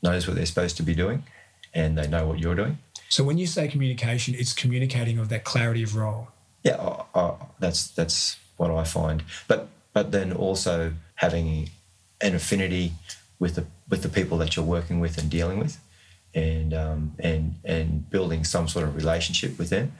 [0.01, 1.23] knows what they're supposed to be doing
[1.73, 2.77] and they know what you're doing.
[3.09, 6.29] So when you say communication, it's communicating of that clarity of role.
[6.63, 7.03] Yeah,
[7.59, 9.21] that's that's what I find.
[9.49, 11.69] But but then also having
[12.21, 12.93] an affinity
[13.37, 15.77] with the with the people that you're working with and dealing with
[16.35, 19.93] and um, and and building some sort of relationship with them.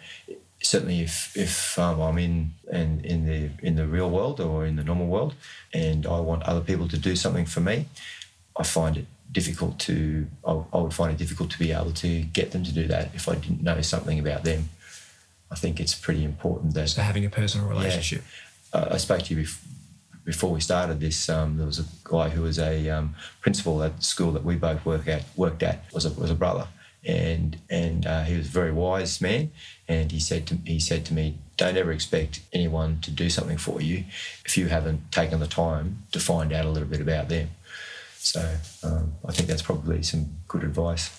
[0.61, 4.75] Certainly, if if um, I'm in and in the in the real world or in
[4.75, 5.33] the normal world,
[5.73, 7.87] and I want other people to do something for me,
[8.57, 12.21] I find it difficult to I, I would find it difficult to be able to
[12.21, 14.69] get them to do that if I didn't know something about them.
[15.51, 18.23] I think it's pretty important that so having a personal relationship.
[18.73, 19.74] Yeah, I spoke to you before
[20.25, 23.97] before we started this, um, there was a guy who was a um, principal at
[23.97, 26.67] the school that we both work at, worked at, was a, was a brother.
[27.07, 29.51] And and uh, he was a very wise man,
[29.87, 33.59] and he said to he said to me, "Don't ever expect anyone to do something
[33.59, 34.05] for you
[34.43, 37.49] if you haven't taken the time to find out a little bit about them."
[38.17, 38.41] So
[38.83, 41.11] um, I think that's probably some good advice.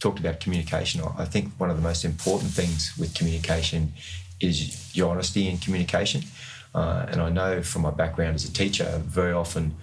[0.00, 1.02] Talked about communication.
[1.16, 3.92] I think one of the most important things with communication
[4.40, 6.22] is your honesty in communication.
[6.74, 9.74] Uh, and I know from my background as a teacher, very often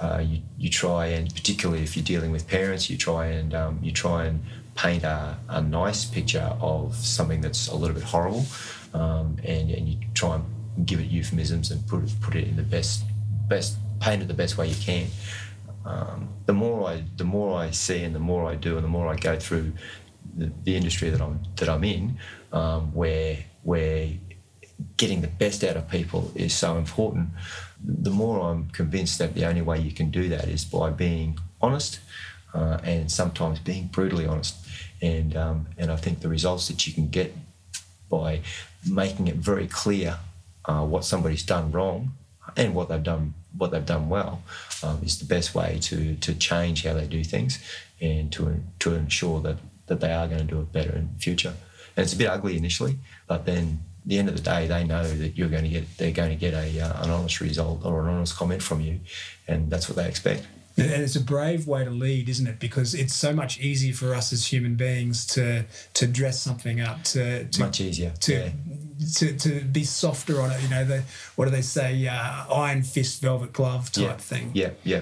[0.00, 3.78] uh, you, you try and, particularly if you're dealing with parents, you try and um,
[3.82, 4.42] you try and
[4.74, 8.44] paint a, a nice picture of something that's a little bit horrible,
[8.94, 12.56] um, and, and you try and give it euphemisms and put it, put it in
[12.56, 13.04] the best
[13.48, 15.06] best paint it the best way you can.
[15.84, 18.88] Um, the more I the more I see and the more I do and the
[18.88, 19.72] more I go through
[20.36, 22.18] the, the industry that I'm that I'm in,
[22.52, 24.08] um, where where
[24.96, 27.28] getting the best out of people is so important.
[27.82, 31.38] The more I'm convinced that the only way you can do that is by being
[31.60, 32.00] honest
[32.54, 34.56] uh, and sometimes being brutally honest.
[35.00, 37.34] And, um, and I think the results that you can get
[38.08, 38.40] by
[38.88, 40.18] making it very clear
[40.64, 42.12] uh, what somebody's done wrong
[42.56, 44.42] and what they've done what they've done well
[44.82, 47.58] um, is the best way to to change how they do things
[48.00, 51.20] and to to ensure that that they are going to do it better in the
[51.20, 51.54] future.
[51.96, 55.06] And it's a bit ugly initially, but then the end of the day, they know
[55.06, 58.02] that you're going to get they're going to get a uh, an honest result or
[58.02, 59.00] an honest comment from you,
[59.46, 60.46] and that's what they expect.
[60.76, 62.58] And it's a brave way to lead, isn't it?
[62.58, 67.04] Because it's so much easier for us as human beings to to dress something up,
[67.04, 68.50] to, to much easier to, yeah.
[69.14, 70.62] to to be softer on it.
[70.62, 71.02] You know, the
[71.36, 72.06] what do they say?
[72.06, 74.16] Uh, iron fist, velvet glove type yeah.
[74.16, 74.50] thing.
[74.54, 75.00] Yeah, yeah.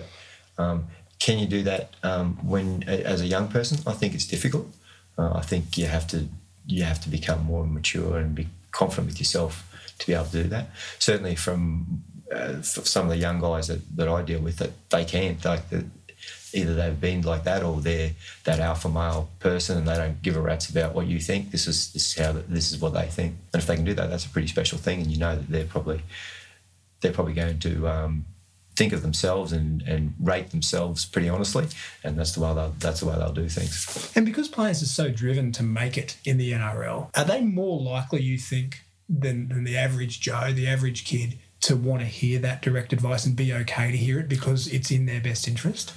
[0.59, 0.89] Um,
[1.21, 3.79] can you do that um, when as a young person?
[3.87, 4.67] I think it's difficult.
[5.17, 6.27] Uh, I think you have to
[6.67, 9.67] you have to become more mature and be confident with yourself
[9.99, 10.71] to be able to do that.
[10.99, 12.03] Certainly, from
[12.35, 15.39] uh, some of the young guys that, that I deal with, that they can.
[15.45, 15.85] Like the,
[16.53, 18.11] either they've been like that or they're
[18.45, 21.51] that alpha male person and they don't give a rat's about what you think.
[21.51, 23.95] This is this is how this is what they think, and if they can do
[23.95, 25.01] that, that's a pretty special thing.
[25.01, 26.03] And you know that they're probably
[27.01, 28.25] they're probably going to um,
[28.81, 31.67] think of themselves and, and rate themselves pretty honestly,
[32.03, 34.11] and that's the way they'll, that's the way they'll do things.
[34.17, 37.79] And because players are so driven to make it in the NRL, are they more
[37.79, 42.39] likely, you think, than, than the average Joe, the average kid, to want to hear
[42.39, 45.93] that direct advice and be okay to hear it because it's in their best interest?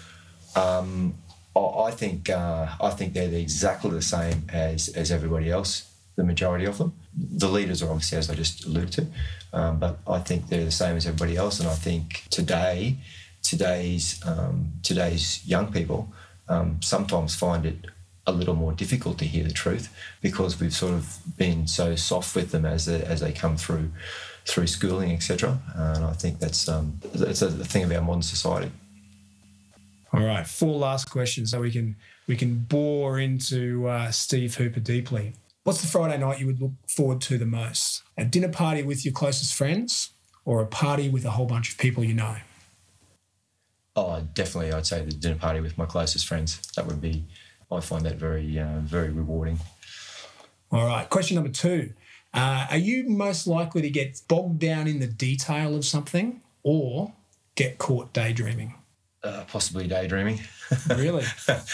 [0.57, 1.13] Um,
[1.55, 5.89] I think uh, I think they're exactly the same as as everybody else.
[6.15, 6.93] The majority of them.
[7.15, 9.07] The leaders are obviously, as I just alluded to,
[9.53, 11.59] um, but I think they're the same as everybody else.
[11.59, 12.97] And I think today,
[13.41, 16.11] today's um, today's young people
[16.49, 17.85] um, sometimes find it
[18.25, 22.35] a little more difficult to hear the truth because we've sort of been so soft
[22.35, 23.91] with them as they, as they come through
[24.45, 25.57] through schooling, etc.
[25.75, 28.71] And I think that's um, it's a thing of our modern society.
[30.11, 31.95] All right, four last questions so we can
[32.27, 35.33] we can bore into uh, Steve Hooper deeply.
[35.63, 38.03] What's the Friday night you would look forward to the most?
[38.17, 40.09] A dinner party with your closest friends,
[40.43, 42.35] or a party with a whole bunch of people you know?
[43.95, 46.59] Oh, definitely, I'd say the dinner party with my closest friends.
[46.75, 47.23] That would be,
[47.71, 49.59] I find that very, uh, very rewarding.
[50.69, 51.93] All right, question number two.
[52.33, 57.13] Uh, are you most likely to get bogged down in the detail of something or
[57.55, 58.75] get caught daydreaming?
[59.23, 60.41] Uh, possibly daydreaming.
[60.89, 61.23] really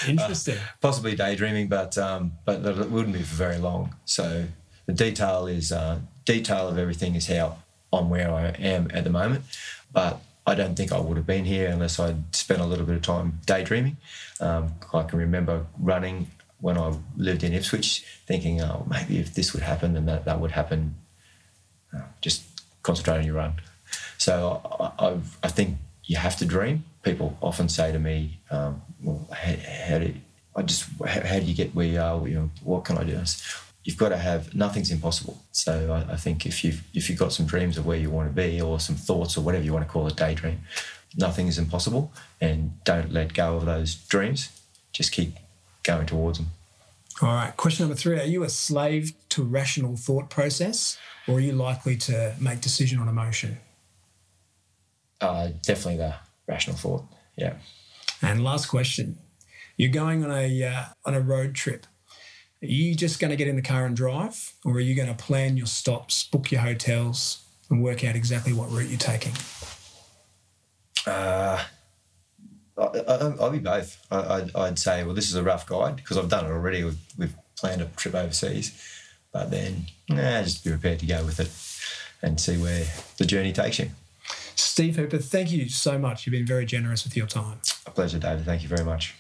[0.08, 0.56] interesting.
[0.56, 3.96] uh, possibly daydreaming, but um, but it wouldn't be for very long.
[4.06, 4.46] So
[4.86, 7.58] the detail is uh, detail of everything is how
[7.92, 9.46] I'm where I am at the moment,
[9.92, 12.96] but I don't think I would have been here unless I'd spent a little bit
[12.96, 13.98] of time daydreaming.
[14.40, 19.54] Um, I can remember running when I lived in Ipswich, thinking, oh, maybe if this
[19.54, 20.96] would happen, then that, that would happen.
[21.96, 22.44] Uh, just
[22.84, 23.54] concentrate on your run.
[24.18, 26.84] So I, I, I, think you have to dream.
[27.04, 29.54] People often say to me, um, well, how,
[29.88, 30.16] how, do you,
[30.56, 32.28] I just how, how, do you get where you are?
[32.28, 33.22] You know, what can I do?
[33.84, 35.42] You've got to have nothing's impossible.
[35.52, 38.30] So I, I think if you've if you've got some dreams of where you want
[38.30, 40.60] to be, or some thoughts, or whatever you want to call it, daydream,
[41.18, 42.12] nothing is impossible.
[42.42, 44.50] And don't let go of those dreams.
[44.92, 45.36] Just keep
[45.84, 46.48] going towards them.
[47.22, 47.56] All right.
[47.56, 50.98] Question number three Are you a slave to rational thought process
[51.28, 53.58] or are you likely to make decision on emotion?
[55.22, 56.16] Uh, definitely the
[56.50, 57.06] rational thought.
[57.38, 57.54] Yeah.
[58.22, 59.18] And last question.
[59.78, 61.86] You're going on a, uh, on a road trip.
[62.62, 65.08] Are you just going to get in the car and drive or are you going
[65.08, 69.32] to plan your stops, book your hotels, and work out exactly what route you're taking?
[71.08, 71.64] Uh,
[72.78, 74.06] I, will be both.
[74.12, 76.84] I, would say, well, this is a rough guide because I've done it already.
[76.84, 78.72] We've, we've, planned a trip overseas,
[79.34, 81.52] but then, nah, just be prepared to go with it
[82.26, 82.86] and see where
[83.18, 83.90] the journey takes you.
[84.60, 86.26] Steve Hooper, thank you so much.
[86.26, 87.60] You've been very generous with your time.
[87.86, 88.46] A pleasure, David.
[88.46, 89.16] Thank you very much.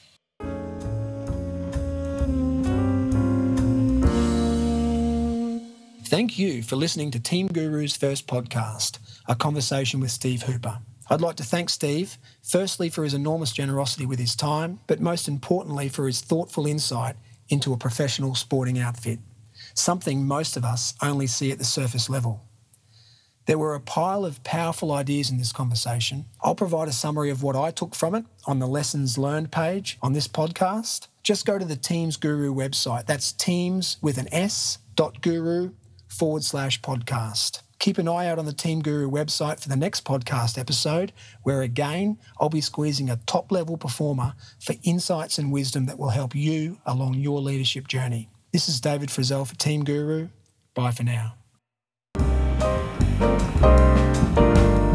[6.06, 10.80] Thank you for listening to Team Guru's first podcast, a conversation with Steve Hooper.
[11.10, 15.28] I'd like to thank Steve, firstly for his enormous generosity with his time, but most
[15.28, 17.16] importantly for his thoughtful insight
[17.48, 19.20] into a professional sporting outfit,
[19.74, 22.49] something most of us only see at the surface level.
[23.50, 26.26] There were a pile of powerful ideas in this conversation.
[26.40, 29.98] I'll provide a summary of what I took from it on the lessons learned page
[30.04, 31.08] on this podcast.
[31.24, 33.08] Just go to the Teams Guru website.
[33.08, 35.72] That's teams with an S dot guru
[36.08, 37.64] forward slash podcast.
[37.80, 41.64] Keep an eye out on the Team Guru website for the next podcast episode, where
[41.64, 46.36] again, I'll be squeezing a top level performer for insights and wisdom that will help
[46.36, 48.30] you along your leadership journey.
[48.54, 50.30] This is David Frizzell for Team Guru.
[50.76, 51.39] Bye for now.
[53.20, 54.89] Thank you.